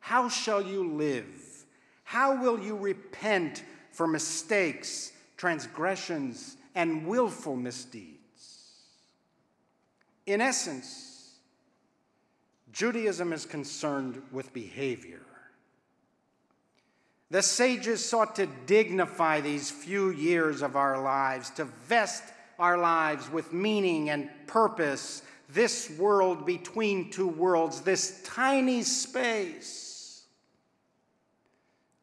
How 0.00 0.28
shall 0.28 0.62
you 0.62 0.92
live? 0.92 1.64
How 2.04 2.40
will 2.40 2.58
you 2.58 2.76
repent 2.76 3.64
for 3.90 4.06
mistakes, 4.06 5.12
transgressions, 5.36 6.56
and 6.74 7.06
willful 7.06 7.56
misdeeds? 7.56 8.18
In 10.26 10.40
essence, 10.40 11.36
Judaism 12.72 13.32
is 13.32 13.44
concerned 13.44 14.22
with 14.32 14.52
behavior. 14.52 15.20
The 17.32 17.40
sages 17.40 18.04
sought 18.04 18.36
to 18.36 18.46
dignify 18.66 19.40
these 19.40 19.70
few 19.70 20.10
years 20.10 20.60
of 20.60 20.76
our 20.76 21.00
lives, 21.00 21.48
to 21.52 21.64
vest 21.64 22.22
our 22.58 22.76
lives 22.76 23.30
with 23.30 23.54
meaning 23.54 24.10
and 24.10 24.28
purpose, 24.46 25.22
this 25.48 25.88
world 25.98 26.44
between 26.44 27.10
two 27.10 27.26
worlds, 27.26 27.80
this 27.80 28.22
tiny 28.22 28.82
space 28.82 30.24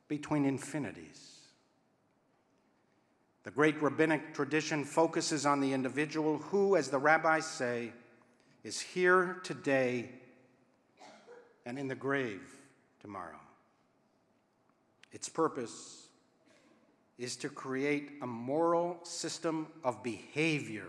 between 0.07 0.45
infinities. 0.45 1.41
The 3.43 3.51
great 3.51 3.79
rabbinic 3.83 4.33
tradition 4.33 4.83
focuses 4.83 5.45
on 5.45 5.61
the 5.61 5.73
individual 5.73 6.39
who, 6.39 6.75
as 6.75 6.89
the 6.89 6.97
rabbis 6.97 7.45
say, 7.45 7.93
is 8.63 8.81
here 8.81 9.39
today 9.43 10.09
and 11.67 11.77
in 11.77 11.87
the 11.87 11.93
grave 11.93 12.41
tomorrow. 12.99 13.37
Its 15.11 15.29
purpose 15.29 16.07
is 17.17 17.35
to 17.35 17.49
create 17.49 18.11
a 18.21 18.27
moral 18.27 18.99
system 19.03 19.67
of 19.83 20.01
behavior 20.03 20.87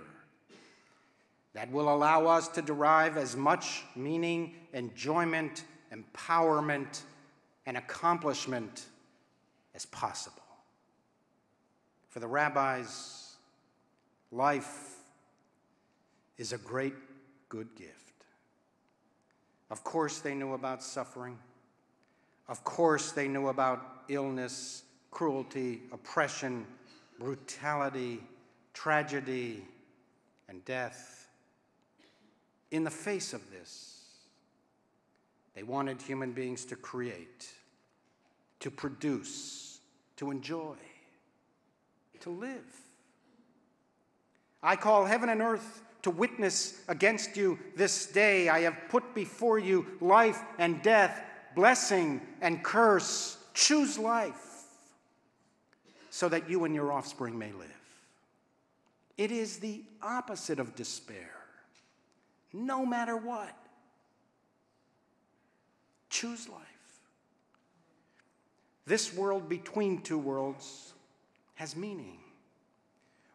that 1.52 1.70
will 1.72 1.92
allow 1.92 2.26
us 2.26 2.46
to 2.48 2.62
derive 2.62 3.16
as 3.16 3.37
much 3.37 3.83
meaning, 3.96 4.54
enjoyment, 4.72 5.64
empowerment, 5.92 7.02
and 7.66 7.76
accomplishment 7.76 8.87
as 9.74 9.87
possible. 9.87 10.37
For 12.09 12.20
the 12.20 12.28
rabbis, 12.28 13.37
life 14.30 14.96
is 16.38 16.52
a 16.52 16.59
great 16.59 16.94
good 17.48 17.68
gift. 17.76 18.24
Of 19.70 19.85
course, 19.85 20.20
they 20.20 20.35
knew 20.35 20.54
about 20.54 20.83
suffering. 20.83 21.38
Of 22.48 22.64
course, 22.64 23.12
they 23.12 23.28
knew 23.28 23.48
about 23.48 23.99
illness, 24.11 24.83
cruelty, 25.11 25.83
oppression, 25.92 26.66
brutality, 27.18 28.20
tragedy, 28.75 29.64
and 30.49 30.64
death. 30.64 31.29
In 32.70 32.85
the 32.85 32.90
face 32.90 33.33
of 33.33 33.51
this, 33.51 33.87
They 35.55 35.62
wanted 35.62 36.01
human 36.01 36.33
beings 36.33 36.64
to 36.66 36.77
create, 36.77 37.49
to 38.61 38.70
produce, 38.70 39.81
to 40.16 40.31
enjoy, 40.31 40.77
to 42.20 42.31
live. 42.31 42.81
I 44.62 44.77
call 44.77 45.07
heaven 45.07 45.29
and 45.29 45.42
earth 45.42 45.83
to 46.03 46.11
witness 46.11 46.83
against 46.88 47.37
you 47.37 47.59
this 47.77 48.07
day. 48.07 48.49
I 48.49 48.61
have 48.61 48.77
put 48.88 49.14
before 49.14 49.59
you 49.59 49.87
life 50.01 50.40
and 50.59 50.83
death, 50.83 51.23
blessing 51.55 52.20
and 52.40 52.62
curse. 52.62 53.37
Choose 53.54 53.98
life 53.98 54.64
so 56.10 56.28
that 56.28 56.50
you 56.50 56.64
and 56.64 56.74
your 56.74 56.92
offspring 56.92 57.38
may 57.38 57.52
live. 57.52 57.68
It 59.16 59.30
is 59.30 59.58
the 59.58 59.82
opposite 60.02 60.58
of 60.58 60.74
despair, 60.74 61.30
no 62.52 62.86
matter 62.86 63.16
what. 63.16 63.54
Choose 66.08 66.48
life. 66.48 66.60
This 68.86 69.14
world 69.14 69.48
between 69.48 70.00
two 70.00 70.18
worlds 70.18 70.94
has 71.54 71.76
meaning. 71.76 72.18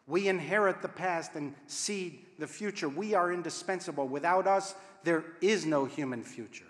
We 0.06 0.28
inherit 0.28 0.82
the 0.82 0.88
past 0.88 1.34
and 1.34 1.54
seed 1.66 2.18
the 2.38 2.46
future. 2.46 2.88
We 2.88 3.14
are 3.14 3.32
indispensable. 3.32 4.06
Without 4.06 4.46
us, 4.46 4.74
there 5.02 5.24
is 5.40 5.64
no 5.64 5.84
human 5.84 6.22
future. 6.22 6.64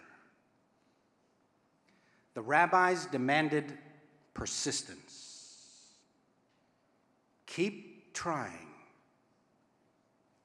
The 2.36 2.42
rabbis 2.42 3.06
demanded 3.06 3.72
persistence. 4.34 5.94
Keep 7.46 8.12
trying. 8.12 8.68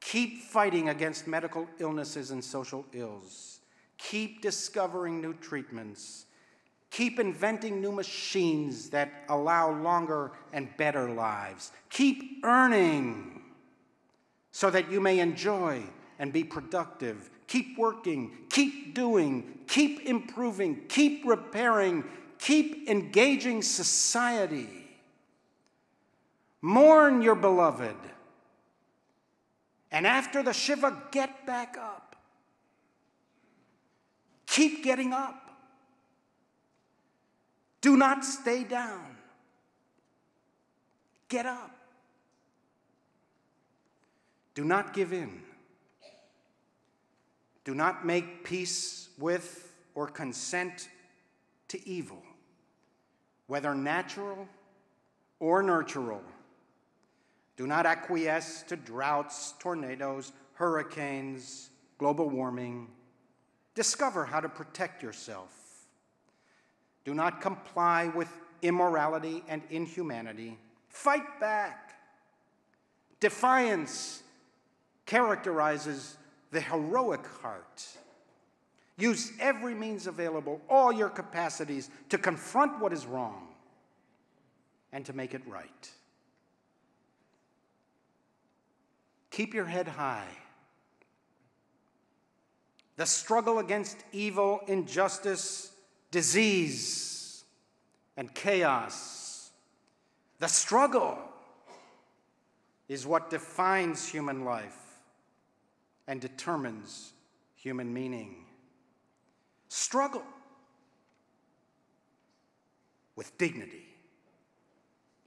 Keep 0.00 0.40
fighting 0.44 0.88
against 0.88 1.26
medical 1.26 1.68
illnesses 1.78 2.30
and 2.30 2.42
social 2.42 2.86
ills. 2.94 3.60
Keep 3.98 4.40
discovering 4.40 5.20
new 5.20 5.34
treatments. 5.34 6.24
Keep 6.90 7.20
inventing 7.20 7.82
new 7.82 7.92
machines 7.92 8.88
that 8.88 9.12
allow 9.28 9.70
longer 9.82 10.32
and 10.54 10.74
better 10.78 11.10
lives. 11.10 11.72
Keep 11.90 12.42
earning 12.42 13.42
so 14.50 14.70
that 14.70 14.90
you 14.90 14.98
may 14.98 15.18
enjoy 15.18 15.82
and 16.18 16.32
be 16.32 16.42
productive. 16.42 17.28
Keep 17.46 17.78
working, 17.78 18.30
keep 18.48 18.94
doing, 18.94 19.58
keep 19.66 20.00
improving, 20.06 20.86
keep 20.88 21.24
repairing, 21.26 22.04
keep 22.38 22.88
engaging 22.88 23.62
society. 23.62 24.68
Mourn 26.60 27.22
your 27.22 27.34
beloved. 27.34 27.96
And 29.90 30.06
after 30.06 30.42
the 30.42 30.52
Shiva, 30.52 31.02
get 31.10 31.44
back 31.44 31.76
up. 31.78 32.16
Keep 34.46 34.84
getting 34.84 35.12
up. 35.12 35.50
Do 37.82 37.96
not 37.96 38.24
stay 38.24 38.64
down. 38.64 39.16
Get 41.28 41.46
up. 41.46 41.74
Do 44.54 44.64
not 44.64 44.94
give 44.94 45.12
in. 45.12 45.42
Do 47.64 47.74
not 47.74 48.04
make 48.04 48.44
peace 48.44 49.08
with 49.18 49.72
or 49.94 50.08
consent 50.08 50.88
to 51.68 51.88
evil, 51.88 52.22
whether 53.46 53.74
natural 53.74 54.48
or 55.38 55.62
nurtural. 55.62 56.22
Do 57.56 57.66
not 57.66 57.86
acquiesce 57.86 58.62
to 58.68 58.76
droughts, 58.76 59.54
tornadoes, 59.58 60.32
hurricanes, 60.54 61.70
global 61.98 62.28
warming. 62.28 62.88
Discover 63.74 64.26
how 64.26 64.40
to 64.40 64.48
protect 64.48 65.02
yourself 65.02 65.62
do 67.04 67.14
not 67.14 67.40
comply 67.40 68.08
with 68.08 68.28
immorality 68.62 69.42
and 69.48 69.62
inhumanity. 69.70 70.58
Fight 70.88 71.40
back. 71.40 71.94
Defiance 73.18 74.22
characterizes 75.06 76.16
the 76.52 76.60
heroic 76.60 77.26
heart. 77.40 77.86
Use 78.98 79.32
every 79.40 79.74
means 79.74 80.06
available, 80.06 80.60
all 80.68 80.92
your 80.92 81.08
capacities, 81.08 81.90
to 82.10 82.18
confront 82.18 82.78
what 82.78 82.92
is 82.92 83.06
wrong 83.06 83.48
and 84.92 85.04
to 85.06 85.14
make 85.14 85.34
it 85.34 85.42
right. 85.46 85.90
Keep 89.30 89.54
your 89.54 89.64
head 89.64 89.88
high. 89.88 90.28
The 92.96 93.06
struggle 93.06 93.58
against 93.58 93.96
evil, 94.12 94.60
injustice, 94.68 95.72
disease, 96.10 97.44
and 98.18 98.32
chaos. 98.34 99.50
The 100.38 100.48
struggle 100.48 101.18
is 102.88 103.06
what 103.06 103.30
defines 103.30 104.06
human 104.06 104.44
life 104.44 104.91
and 106.12 106.20
determines 106.20 107.14
human 107.54 107.94
meaning. 107.94 108.44
Struggle 109.68 110.22
with 113.16 113.38
dignity, 113.38 113.86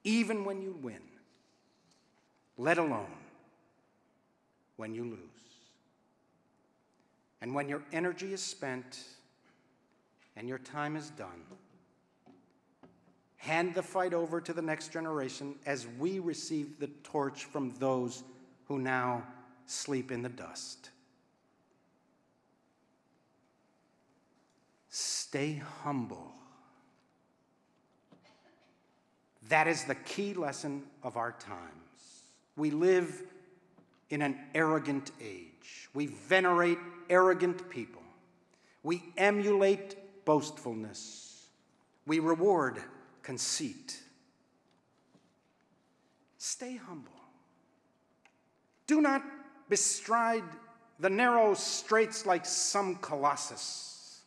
even 0.03 0.45
when 0.45 0.61
you 0.61 0.77
win, 0.83 1.01
let 2.59 2.77
alone 2.77 3.17
when 4.75 4.93
you 4.93 5.05
lose. 5.05 5.17
And 7.41 7.55
when 7.55 7.67
your 7.67 7.81
energy 7.91 8.31
is 8.31 8.43
spent, 8.43 8.99
and 10.35 10.47
your 10.47 10.59
time 10.59 10.95
is 10.95 11.09
done. 11.09 11.41
Hand 13.37 13.73
the 13.73 13.81
fight 13.81 14.13
over 14.13 14.39
to 14.39 14.53
the 14.53 14.61
next 14.61 14.93
generation 14.93 15.55
as 15.65 15.87
we 15.97 16.19
receive 16.19 16.77
the 16.79 16.91
torch 17.01 17.45
from 17.45 17.73
those 17.79 18.21
who 18.67 18.77
now 18.77 19.23
sleep 19.65 20.11
in 20.11 20.21
the 20.21 20.29
dust. 20.29 20.89
Stay 24.89 25.61
humble. 25.83 26.31
That 29.49 29.67
is 29.67 29.83
the 29.83 29.95
key 29.95 30.33
lesson 30.33 30.83
of 31.03 31.17
our 31.17 31.33
times. 31.33 32.23
We 32.55 32.71
live 32.71 33.23
in 34.09 34.21
an 34.21 34.37
arrogant 34.53 35.11
age. 35.21 35.89
We 35.93 36.07
venerate 36.07 36.77
arrogant 37.09 37.69
people. 37.69 38.01
We 38.83 39.03
emulate 39.17 40.25
boastfulness. 40.25 41.47
We 42.07 42.19
reward 42.19 42.81
conceit. 43.21 43.99
Stay 46.37 46.77
humble. 46.77 47.11
Do 48.87 49.01
not 49.01 49.23
bestride 49.69 50.43
the 50.99 51.09
narrow 51.09 51.53
straits 51.53 52.25
like 52.25 52.45
some 52.45 52.95
colossus. 52.95 54.21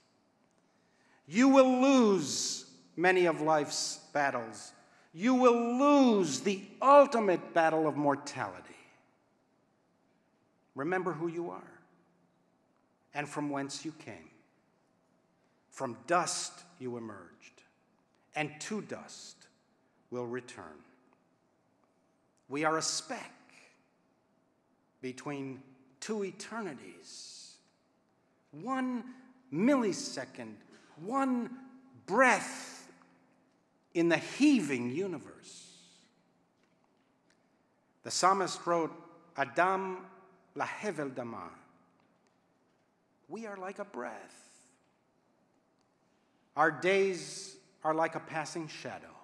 You 1.26 1.48
will 1.48 1.80
lose 1.80 2.66
many 2.96 3.26
of 3.26 3.40
life's 3.40 4.00
battles. 4.12 4.72
You 5.12 5.34
will 5.34 5.78
lose 5.78 6.40
the 6.40 6.62
ultimate 6.82 7.54
battle 7.54 7.86
of 7.86 7.96
mortality. 7.96 8.64
Remember 10.74 11.12
who 11.12 11.28
you 11.28 11.50
are 11.50 11.72
and 13.14 13.28
from 13.28 13.50
whence 13.50 13.84
you 13.84 13.92
came. 13.92 14.30
From 15.70 15.96
dust 16.06 16.52
you 16.78 16.96
emerged, 16.96 17.62
and 18.34 18.50
to 18.60 18.80
dust 18.82 19.36
will 20.10 20.26
return. 20.26 20.64
We 22.48 22.64
are 22.64 22.78
a 22.78 22.82
speck 22.82 23.32
between 25.00 25.62
two 26.00 26.24
eternities. 26.24 27.54
One 28.50 29.04
millisecond, 29.52 30.54
one 31.04 31.50
breath 32.06 32.88
in 33.94 34.08
the 34.08 34.16
heaving 34.16 34.90
universe. 34.90 35.66
The 38.04 38.10
psalmist 38.10 38.66
wrote, 38.66 38.92
Adam 39.36 39.98
lahevel 40.56 41.14
dama. 41.14 41.50
We 43.28 43.46
are 43.46 43.56
like 43.56 43.78
a 43.78 43.84
breath. 43.84 44.48
Our 46.56 46.70
days 46.70 47.56
are 47.84 47.94
like 47.94 48.14
a 48.14 48.20
passing 48.20 48.66
shadow. 48.68 49.17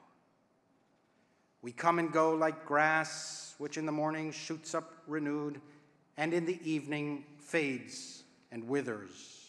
We 1.64 1.72
come 1.72 1.98
and 1.98 2.12
go 2.12 2.34
like 2.34 2.66
grass, 2.66 3.54
which 3.56 3.78
in 3.78 3.86
the 3.86 3.92
morning 3.92 4.32
shoots 4.32 4.74
up 4.74 4.92
renewed, 5.06 5.62
and 6.18 6.34
in 6.34 6.44
the 6.44 6.60
evening 6.62 7.24
fades 7.38 8.22
and 8.52 8.68
withers. 8.68 9.48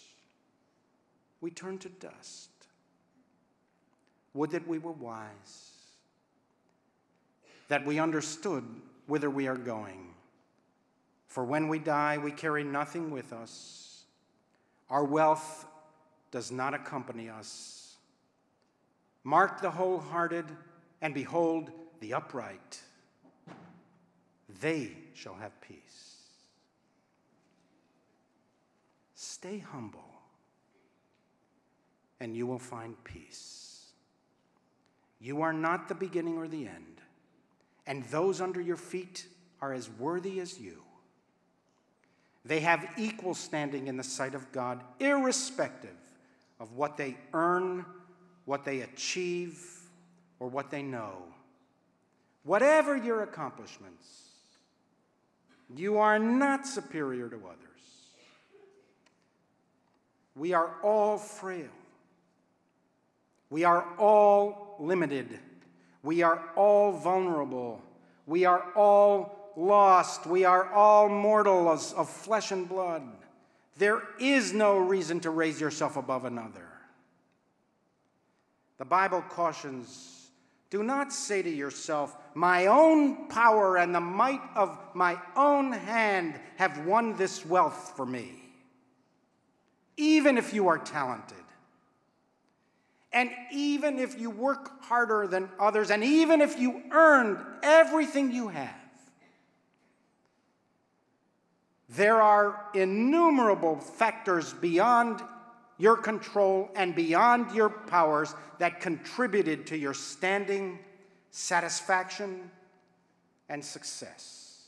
We 1.42 1.52
turn 1.52 1.78
to 1.80 1.90
dust. 1.90 2.52
Would 4.34 4.52
that 4.52 4.66
we 4.66 4.80
were 4.80 4.94
wise, 4.94 5.72
that 7.68 7.86
we 7.86 8.00
understood 8.00 8.64
whither 9.08 9.30
we 9.30 9.48
are 9.50 9.58
going. 9.58 10.14
For 11.28 11.44
when 11.44 11.68
we 11.68 11.80
die, 11.80 12.18
we 12.18 12.32
carry 12.32 12.64
nothing 12.64 13.12
with 13.12 13.34
us. 13.34 14.06
Our 14.90 15.04
wealth 15.04 15.68
does 16.32 16.50
not 16.50 16.74
accompany 16.74 17.28
us. 17.28 17.98
Mark 19.26 19.60
the 19.60 19.72
wholehearted, 19.72 20.46
and 21.02 21.14
behold 21.14 21.72
the 22.00 22.14
upright. 22.14 22.82
They 24.62 24.92
shall 25.14 25.36
have 25.36 25.60
peace. 25.62 26.16
Stay 29.16 29.60
humble, 29.60 30.06
and 32.20 32.36
you 32.36 32.46
will 32.46 32.60
find 32.60 33.02
peace. 33.04 33.92
You 35.20 35.42
are 35.42 35.54
not 35.54 35.88
the 35.88 35.96
beginning 35.96 36.38
or 36.38 36.48
the 36.48 36.68
end, 36.68 37.02
and 37.88 38.04
those 38.06 38.42
under 38.42 38.62
your 38.62 38.76
feet 38.76 39.28
are 39.62 39.74
as 39.74 39.90
worthy 39.90 40.40
as 40.40 40.60
you. 40.60 40.84
They 42.44 42.60
have 42.60 42.88
equal 42.98 43.34
standing 43.34 43.88
in 43.88 43.98
the 43.98 44.04
sight 44.04 44.36
of 44.36 44.52
God, 44.52 44.84
irrespective 45.00 45.98
of 46.60 46.74
what 46.74 46.96
they 46.96 47.18
earn, 47.34 47.86
what 48.46 48.64
they 48.64 48.82
achieve, 48.82 49.60
or 50.40 50.48
what 50.48 50.70
they 50.70 50.84
know. 50.84 51.24
Whatever 52.46 52.96
your 52.96 53.24
accomplishments, 53.24 54.08
you 55.76 55.98
are 55.98 56.20
not 56.20 56.68
superior 56.68 57.28
to 57.28 57.38
others. 57.38 57.60
We 60.36 60.54
are 60.54 60.76
all 60.84 61.18
frail. 61.18 61.72
We 63.50 63.64
are 63.64 63.86
all 63.98 64.76
limited. 64.80 65.40
We 66.04 66.22
are 66.22 66.44
all 66.56 66.92
vulnerable. 66.92 67.82
We 68.28 68.46
are 68.46 68.72
all 68.76 69.52
lost. 69.56 70.28
We 70.28 70.46
are 70.46 70.72
all 70.72 71.10
mortals 71.10 71.94
of 71.94 72.08
flesh 72.08 72.52
and 72.52 72.70
blood. 72.70 73.02
There 73.78 74.04
is 74.20 74.54
no 74.54 74.78
reason 74.78 75.20
to 75.22 75.32
raise 75.32 75.60
yourself 75.60 75.98
above 75.98 76.26
another. 76.26 76.68
The 78.78 78.86
Bible 78.86 79.24
cautions 79.30 80.25
do 80.70 80.84
not 80.84 81.14
say 81.14 81.42
to 81.42 81.50
yourself, 81.50 82.16
My 82.34 82.68
own 82.68 83.28
power 83.28 83.78
and 83.78 83.94
the 83.94 84.02
might 84.02 84.42
of 84.56 84.78
my 84.94 85.20
own 85.36 85.72
hand 85.72 86.40
have 86.58 86.86
won 86.86 87.16
this 87.18 87.46
wealth 87.46 87.94
for 87.96 88.06
me. 88.06 88.32
Even 89.98 90.38
if 90.38 90.54
you 90.54 90.68
are 90.68 90.78
talented, 90.78 91.38
and 93.14 93.32
even 93.52 93.98
if 93.98 94.20
you 94.20 94.30
work 94.30 94.84
harder 94.84 95.26
than 95.26 95.50
others, 95.58 95.90
and 95.90 96.04
even 96.04 96.42
if 96.42 96.60
you 96.60 96.84
earned 96.92 97.38
everything 97.64 98.32
you 98.32 98.50
have, 98.50 98.76
there 101.88 102.22
are 102.22 102.66
innumerable 102.74 103.78
factors 103.78 104.54
beyond 104.54 105.22
your 105.78 105.98
control 105.98 106.70
and 106.76 106.96
beyond 106.96 107.52
your 107.56 107.70
powers 107.70 108.34
that 108.60 108.80
contributed 108.80 109.68
to 109.68 109.78
your 109.78 109.94
standing, 109.94 110.80
satisfaction, 111.32 112.50
and 113.50 113.64
success. 113.64 114.64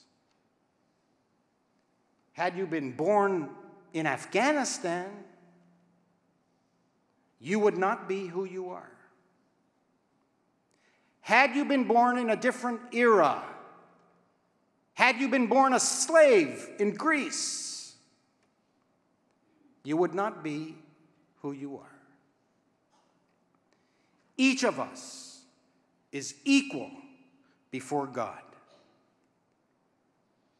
Had 2.33 2.57
you 2.57 2.67
been 2.67 2.91
born 2.91 3.49
in 3.93 4.05
Afghanistan, 4.05 5.09
you 7.39 7.59
would 7.59 7.77
not 7.77 8.07
be 8.07 8.27
who 8.27 8.45
you 8.45 8.69
are. 8.69 8.91
Had 11.21 11.55
you 11.55 11.65
been 11.65 11.85
born 11.85 12.17
in 12.17 12.29
a 12.29 12.35
different 12.35 12.79
era, 12.93 13.43
had 14.93 15.17
you 15.17 15.29
been 15.29 15.47
born 15.47 15.73
a 15.73 15.79
slave 15.79 16.69
in 16.79 16.91
Greece, 16.91 17.95
you 19.83 19.97
would 19.97 20.13
not 20.13 20.43
be 20.43 20.75
who 21.47 21.53
you 21.53 21.77
are. 21.77 21.95
Each 24.35 24.63
of 24.63 24.79
us 24.79 25.41
is 26.11 26.35
equal 26.43 26.91
before 27.71 28.05
God. 28.05 28.41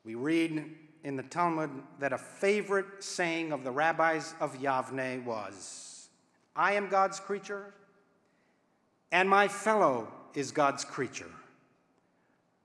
We 0.06 0.16
read 0.16 0.64
in 1.04 1.18
the 1.18 1.24
Talmud 1.24 1.70
that 2.00 2.14
a 2.14 2.18
favorite 2.18 3.04
saying 3.04 3.52
of 3.52 3.66
the 3.66 3.72
rabbis 3.72 4.34
of 4.40 4.58
Yavne 4.60 5.26
was 5.26 6.08
I 6.56 6.74
am 6.74 6.88
God's 6.88 7.20
creature, 7.20 7.74
and 9.12 9.30
my 9.30 9.50
fellow 9.50 10.08
is 10.34 10.52
God's 10.52 10.86
creature. 10.86 11.32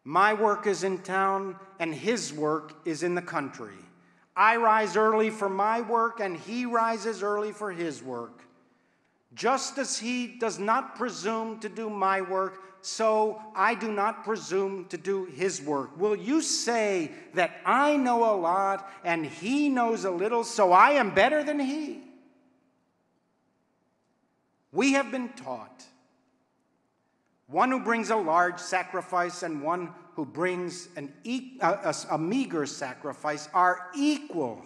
My 0.04 0.32
work 0.32 0.68
is 0.68 0.84
in 0.84 0.98
town, 0.98 1.56
and 1.80 1.92
his 1.92 2.32
work 2.32 2.74
is 2.84 3.02
in 3.02 3.16
the 3.16 3.22
country. 3.22 3.74
I 4.36 4.56
rise 4.56 4.96
early 4.96 5.30
for 5.30 5.48
my 5.48 5.80
work, 5.80 6.20
and 6.20 6.36
he 6.36 6.66
rises 6.66 7.22
early 7.22 7.52
for 7.52 7.70
his 7.70 8.02
work. 8.02 8.42
Just 9.34 9.78
as 9.78 9.98
he 9.98 10.26
does 10.26 10.58
not 10.58 10.96
presume 10.96 11.58
to 11.60 11.68
do 11.68 11.88
my 11.88 12.20
work, 12.20 12.62
so 12.82 13.40
I 13.54 13.74
do 13.74 13.92
not 13.92 14.24
presume 14.24 14.86
to 14.86 14.98
do 14.98 15.24
his 15.26 15.62
work. 15.62 15.98
Will 15.98 16.16
you 16.16 16.42
say 16.42 17.12
that 17.34 17.60
I 17.64 17.96
know 17.96 18.34
a 18.34 18.36
lot 18.36 18.90
and 19.04 19.24
he 19.24 19.68
knows 19.68 20.04
a 20.04 20.10
little, 20.10 20.44
so 20.44 20.72
I 20.72 20.92
am 20.92 21.14
better 21.14 21.44
than 21.44 21.60
he? 21.60 22.02
We 24.72 24.94
have 24.94 25.10
been 25.10 25.28
taught 25.30 25.84
one 27.46 27.70
who 27.70 27.80
brings 27.80 28.10
a 28.10 28.16
large 28.16 28.58
sacrifice 28.58 29.42
and 29.42 29.62
one 29.62 29.92
who 30.14 30.24
brings 30.24 30.88
an 30.96 31.12
e- 31.24 31.58
a, 31.60 31.66
a, 31.66 31.94
a 32.12 32.18
meager 32.18 32.66
sacrifice 32.66 33.48
are 33.54 33.88
equal 33.94 34.62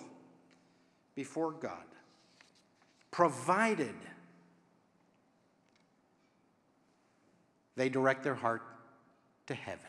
before 1.14 1.52
God, 1.52 1.84
provided 3.10 3.94
they 7.76 7.88
direct 7.88 8.22
their 8.22 8.34
heart 8.34 8.62
to 9.46 9.54
heaven. 9.54 9.80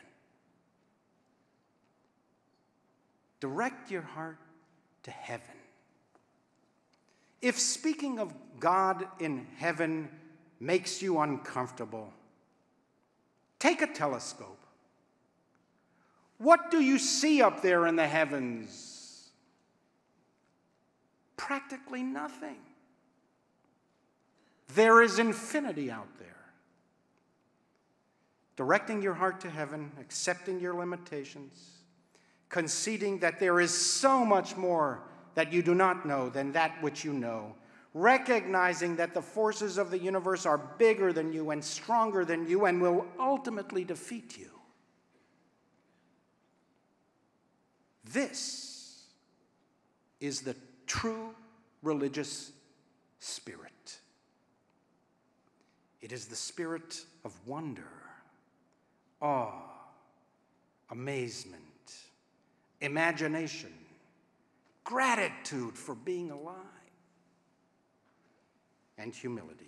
Direct 3.40 3.90
your 3.90 4.02
heart 4.02 4.38
to 5.04 5.10
heaven. 5.10 5.46
If 7.40 7.58
speaking 7.58 8.18
of 8.18 8.34
God 8.58 9.06
in 9.20 9.46
heaven 9.56 10.08
makes 10.60 11.00
you 11.00 11.20
uncomfortable, 11.20 12.12
Take 13.58 13.82
a 13.82 13.86
telescope. 13.86 14.57
What 16.38 16.70
do 16.70 16.80
you 16.80 16.98
see 16.98 17.42
up 17.42 17.62
there 17.62 17.86
in 17.86 17.96
the 17.96 18.06
heavens? 18.06 19.28
Practically 21.36 22.02
nothing. 22.02 22.56
There 24.74 25.02
is 25.02 25.18
infinity 25.18 25.90
out 25.90 26.08
there. 26.18 26.28
Directing 28.56 29.02
your 29.02 29.14
heart 29.14 29.40
to 29.40 29.50
heaven, 29.50 29.90
accepting 30.00 30.60
your 30.60 30.74
limitations, 30.74 31.70
conceding 32.48 33.18
that 33.20 33.38
there 33.38 33.60
is 33.60 33.72
so 33.72 34.24
much 34.24 34.56
more 34.56 35.02
that 35.34 35.52
you 35.52 35.62
do 35.62 35.74
not 35.74 36.06
know 36.06 36.28
than 36.28 36.52
that 36.52 36.82
which 36.82 37.04
you 37.04 37.12
know 37.12 37.54
recognizing 37.94 38.96
that 38.96 39.14
the 39.14 39.22
forces 39.22 39.78
of 39.78 39.90
the 39.90 39.98
universe 39.98 40.46
are 40.46 40.58
bigger 40.58 41.12
than 41.12 41.32
you 41.32 41.50
and 41.50 41.64
stronger 41.64 42.24
than 42.24 42.46
you 42.48 42.66
and 42.66 42.80
will 42.80 43.06
ultimately 43.18 43.84
defeat 43.84 44.36
you. 44.38 44.57
This 48.12 49.02
is 50.20 50.40
the 50.40 50.56
true 50.86 51.34
religious 51.82 52.52
spirit. 53.18 53.98
It 56.00 56.12
is 56.12 56.26
the 56.26 56.36
spirit 56.36 57.04
of 57.24 57.34
wonder, 57.46 57.82
awe, 59.20 59.52
amazement, 60.90 61.60
imagination, 62.80 63.72
gratitude 64.84 65.76
for 65.76 65.94
being 65.94 66.30
alive 66.30 66.54
and 68.96 69.14
humility. 69.14 69.64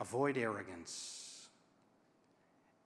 Avoid 0.00 0.38
arrogance. 0.38 1.33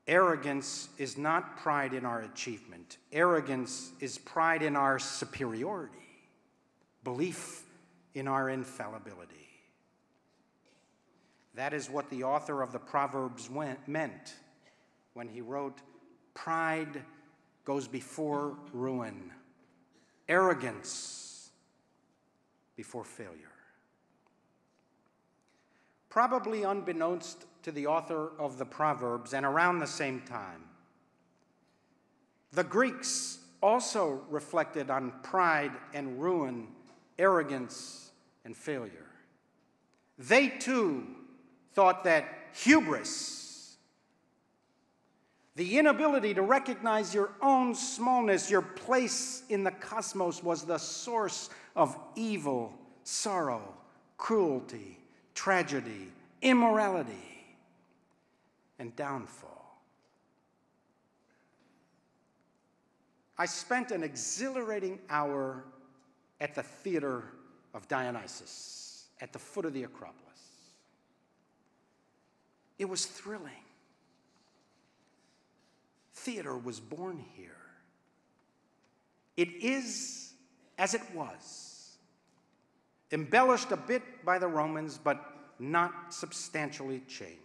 Arrogance 0.08 0.88
is 0.96 1.18
not 1.18 1.58
pride 1.58 1.92
in 1.92 2.06
our 2.06 2.22
achievement, 2.22 2.96
arrogance 3.12 3.92
is 4.00 4.16
pride 4.16 4.62
in 4.62 4.74
our 4.74 4.98
superiority, 4.98 5.98
belief 7.04 7.64
in 8.14 8.26
our 8.26 8.48
infallibility. 8.48 9.34
That 11.54 11.74
is 11.74 11.90
what 11.90 12.08
the 12.08 12.24
author 12.24 12.62
of 12.62 12.72
the 12.72 12.78
Proverbs 12.78 13.50
went, 13.50 13.86
meant 13.86 14.34
when 15.12 15.28
he 15.28 15.42
wrote, 15.42 15.78
Pride 16.32 17.02
goes 17.64 17.86
before 17.86 18.56
ruin, 18.72 19.30
arrogance 20.26 21.50
before 22.76 23.04
failure. 23.04 23.57
Probably 26.18 26.64
unbeknownst 26.64 27.44
to 27.62 27.70
the 27.70 27.86
author 27.86 28.32
of 28.40 28.58
the 28.58 28.64
Proverbs 28.64 29.34
and 29.34 29.46
around 29.46 29.78
the 29.78 29.86
same 29.86 30.20
time, 30.22 30.64
the 32.50 32.64
Greeks 32.64 33.38
also 33.62 34.24
reflected 34.28 34.90
on 34.90 35.12
pride 35.22 35.70
and 35.94 36.20
ruin, 36.20 36.66
arrogance 37.20 38.10
and 38.44 38.56
failure. 38.56 39.06
They 40.18 40.48
too 40.48 41.06
thought 41.74 42.02
that 42.02 42.24
hubris, 42.52 43.76
the 45.54 45.78
inability 45.78 46.34
to 46.34 46.42
recognize 46.42 47.14
your 47.14 47.30
own 47.40 47.76
smallness, 47.76 48.50
your 48.50 48.62
place 48.62 49.44
in 49.50 49.62
the 49.62 49.70
cosmos, 49.70 50.42
was 50.42 50.64
the 50.64 50.78
source 50.78 51.48
of 51.76 51.96
evil, 52.16 52.76
sorrow, 53.04 53.72
cruelty, 54.16 54.97
tragedy, 55.38 56.08
immorality, 56.42 57.46
and 58.80 58.94
downfall. 58.96 59.80
I 63.38 63.46
spent 63.46 63.92
an 63.92 64.02
exhilarating 64.02 64.98
hour 65.08 65.62
at 66.40 66.56
the 66.56 66.64
theater 66.64 67.22
of 67.72 67.86
Dionysus 67.86 69.04
at 69.20 69.32
the 69.32 69.38
foot 69.38 69.64
of 69.64 69.74
the 69.74 69.84
Acropolis. 69.84 70.16
It 72.76 72.86
was 72.86 73.06
thrilling. 73.06 73.64
Theater 76.14 76.58
was 76.58 76.80
born 76.80 77.24
here. 77.36 77.52
It 79.36 79.50
is 79.62 80.32
as 80.78 80.94
it 80.94 81.02
was, 81.14 81.67
embellished 83.12 83.72
a 83.72 83.76
bit 83.76 84.02
by 84.24 84.38
the 84.38 84.46
Romans, 84.46 84.98
but 85.02 85.24
not 85.58 86.12
substantially 86.14 87.00
changed. 87.08 87.38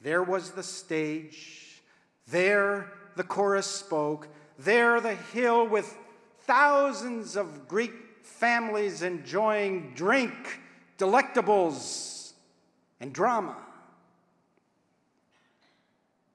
There 0.00 0.22
was 0.22 0.52
the 0.52 0.62
stage, 0.62 1.82
there 2.28 2.92
the 3.16 3.24
chorus 3.24 3.66
spoke, 3.66 4.28
there 4.58 5.00
the 5.00 5.14
hill 5.14 5.66
with 5.66 5.96
thousands 6.40 7.36
of 7.36 7.68
Greek 7.68 7.92
families 8.22 9.02
enjoying 9.02 9.92
drink, 9.94 10.60
delectables, 10.98 12.32
and 13.00 13.12
drama. 13.12 13.56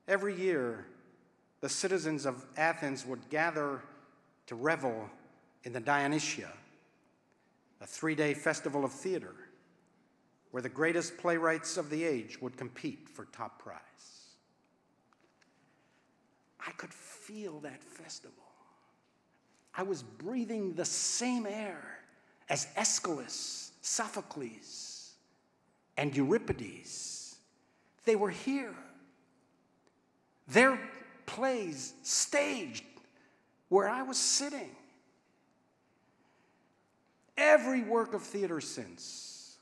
Every 0.08 0.36
year, 0.36 0.86
the 1.62 1.70
citizens 1.70 2.26
of 2.26 2.46
Athens 2.58 3.06
would 3.06 3.30
gather 3.30 3.82
to 4.48 4.56
revel 4.56 5.10
in 5.64 5.74
the 5.74 5.80
Dionysia, 5.80 6.52
a 7.82 7.88
three 7.88 8.16
day 8.16 8.34
festival 8.34 8.86
of 8.86 8.92
theater 8.92 9.34
where 10.52 10.62
the 10.62 10.70
greatest 10.70 11.18
playwrights 11.18 11.76
of 11.76 11.90
the 11.90 12.04
age 12.04 12.40
would 12.42 12.56
compete 12.56 13.10
for 13.10 13.26
top 13.26 13.60
prize. 13.60 13.82
I 16.66 16.72
could 16.72 16.94
feel 16.94 17.60
that 17.60 17.84
festival. 17.84 18.46
I 19.78 19.84
was 19.84 20.02
breathing 20.02 20.74
the 20.74 20.86
same 20.86 21.46
air 21.46 22.00
as 22.50 22.68
Aeschylus, 22.78 23.74
Sophocles, 23.82 25.12
and 25.98 26.16
Euripides. 26.16 27.36
They 28.06 28.16
were 28.16 28.30
here. 28.30 28.74
Their 30.48 30.80
plays 31.26 31.94
staged 32.04 32.86
where 33.70 33.90
I 33.90 34.04
was 34.04 34.18
sitting. 34.18 34.76
Every 37.38 37.84
work 37.84 38.14
of 38.14 38.22
theater 38.22 38.62
since 38.62 39.58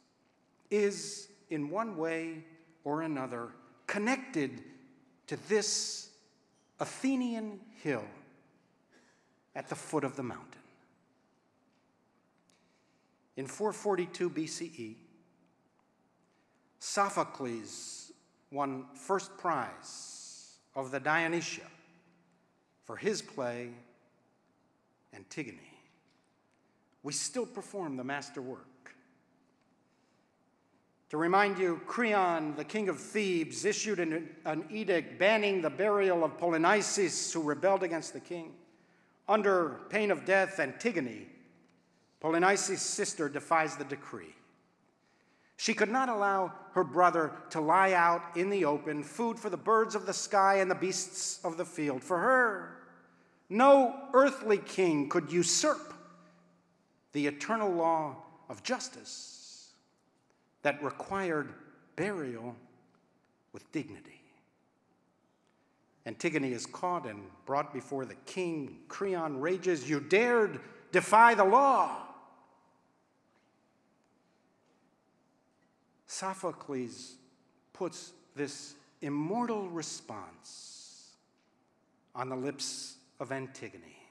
is, 0.70 1.28
in 1.50 1.70
one 1.70 1.98
way 1.98 2.44
or 2.84 3.02
another, 3.02 3.50
connected 3.88 4.64
to 5.28 5.38
this 5.48 6.10
Athenian 6.80 7.60
hill 7.82 8.06
at 9.56 9.68
the 9.70 9.76
foot 9.76 10.04
of 10.04 10.16
the 10.16 10.24
mountain. 10.24 10.62
In 13.36 13.48
442 13.48 14.30
BCE, 14.30 14.96
Sophocles 16.80 18.12
won 18.52 18.86
first 18.94 19.38
prize 19.38 20.58
of 20.76 20.92
the 20.92 21.00
Dionysia 21.00 21.66
for 22.84 22.98
his 22.98 23.22
play 23.22 23.70
Antigone. 25.14 25.73
We 27.04 27.12
still 27.12 27.46
perform 27.46 27.98
the 27.98 28.04
master 28.04 28.42
work. 28.42 28.96
To 31.10 31.18
remind 31.18 31.60
you, 31.60 31.80
Creon, 31.86 32.56
the 32.56 32.64
king 32.64 32.90
of 32.90 33.00
Thebes, 33.00 33.66
issued 33.66 34.00
an, 34.00 34.30
an, 34.46 34.66
edict 34.72 35.20
banning 35.20 35.62
the 35.62 35.70
burial 35.70 36.24
of 36.24 36.40
Polynices, 36.40 37.32
who 37.32 37.44
rebelled 37.44 37.84
against 37.84 38.14
the 38.14 38.20
king. 38.20 38.54
Under 39.28 39.82
pain 39.90 40.10
of 40.10 40.26
death, 40.26 40.60
Antigone, 40.60 41.28
Polynices' 42.20 42.80
sister, 42.80 43.30
defies 43.30 43.76
the 43.76 43.84
decree. 43.84 44.34
She 45.56 45.76
could 45.76 45.92
not 45.92 46.10
allow 46.10 46.52
her 46.74 46.84
brother 46.84 47.34
to 47.52 47.62
lie 47.62 47.94
out 47.94 48.24
in 48.36 48.50
the 48.50 48.66
open, 48.66 49.04
food 49.04 49.38
for 49.38 49.52
the 49.52 49.58
birds 49.58 49.94
of 49.94 50.08
the 50.08 50.14
sky 50.14 50.56
and 50.56 50.72
the 50.72 50.76
beasts 50.76 51.40
of 51.44 51.58
the 51.58 51.66
field. 51.66 52.04
For 52.04 52.18
her, 52.18 52.78
no 53.50 53.96
earthly 54.14 54.58
king 54.58 55.10
could 55.10 55.32
usurp 55.32 55.93
the 57.14 57.28
eternal 57.28 57.72
law 57.72 58.18
of 58.50 58.64
justice 58.64 59.70
that 60.64 60.84
required 60.84 61.54
burial 61.96 62.56
with 63.54 63.72
dignity. 63.72 64.22
Antigone 66.06 66.52
is 66.52 66.66
caught 66.66 67.06
and 67.06 67.24
brought 67.46 67.74
before 67.74 68.06
the 68.06 68.16
king. 68.26 68.78
Creon 68.90 69.40
rages, 69.40 69.90
You 69.90 70.02
dared 70.02 70.60
defy 70.92 71.34
the 71.34 71.46
law. 71.46 71.98
Sophocles 76.06 77.16
puts 77.72 78.12
this 78.36 78.76
immortal 79.02 79.70
response 79.70 81.14
on 82.16 82.30
the 82.30 82.36
lips 82.36 82.98
of 83.20 83.32
Antigone. 83.32 84.03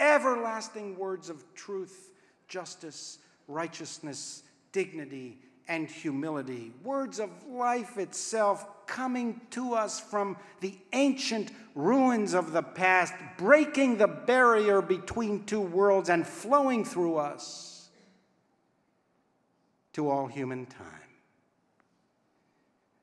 Everlasting 0.00 0.96
words 0.96 1.30
of 1.30 1.44
truth, 1.54 2.10
justice, 2.48 3.18
righteousness, 3.46 4.42
dignity, 4.72 5.38
and 5.68 5.88
humility, 5.88 6.72
words 6.82 7.20
of 7.20 7.30
life 7.46 7.96
itself 7.96 8.66
coming 8.86 9.40
to 9.50 9.74
us 9.74 10.00
from 10.00 10.36
the 10.60 10.76
ancient 10.92 11.52
ruins 11.76 12.34
of 12.34 12.52
the 12.52 12.62
past, 12.62 13.14
breaking 13.38 13.96
the 13.96 14.08
barrier 14.08 14.82
between 14.82 15.44
two 15.44 15.60
worlds 15.60 16.08
and 16.08 16.26
flowing 16.26 16.84
through 16.84 17.16
us 17.16 17.88
to 19.92 20.10
all 20.10 20.26
human 20.26 20.66
time. 20.66 20.86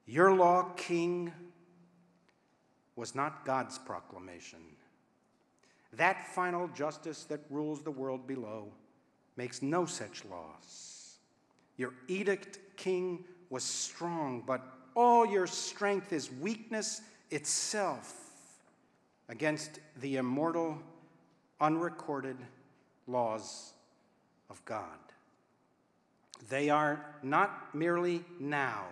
Your 0.05 0.33
law, 0.33 0.63
King, 0.75 1.31
was 2.97 3.15
not 3.15 3.45
God's 3.45 3.77
proclamation. 3.77 4.59
That 5.93 6.27
final 6.33 6.67
justice 6.69 7.23
that 7.25 7.41
rules 7.49 7.81
the 7.81 7.91
world 7.91 8.27
below 8.27 8.67
makes 9.35 9.61
no 9.61 9.85
such 9.85 10.25
laws. 10.25 11.17
Your 11.77 11.93
edict, 12.07 12.59
king, 12.75 13.23
was 13.49 13.63
strong, 13.63 14.43
but 14.45 14.61
all 14.95 15.25
your 15.25 15.47
strength 15.47 16.11
is 16.11 16.31
weakness 16.31 17.01
itself 17.29 18.15
against 19.29 19.79
the 20.01 20.17
immortal, 20.17 20.77
unrecorded 21.61 22.37
laws 23.05 23.73
of 24.49 24.63
God. 24.65 24.97
They 26.49 26.69
are 26.69 27.15
not 27.23 27.73
merely 27.73 28.23
now, 28.39 28.85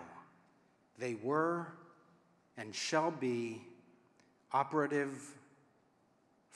they 0.98 1.14
were 1.22 1.66
and 2.56 2.74
shall 2.74 3.10
be 3.10 3.62
operative 4.52 5.34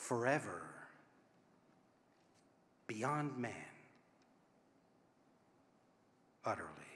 forever, 0.01 0.63
beyond 2.87 3.37
man 3.37 3.53
utterly. 6.45 6.90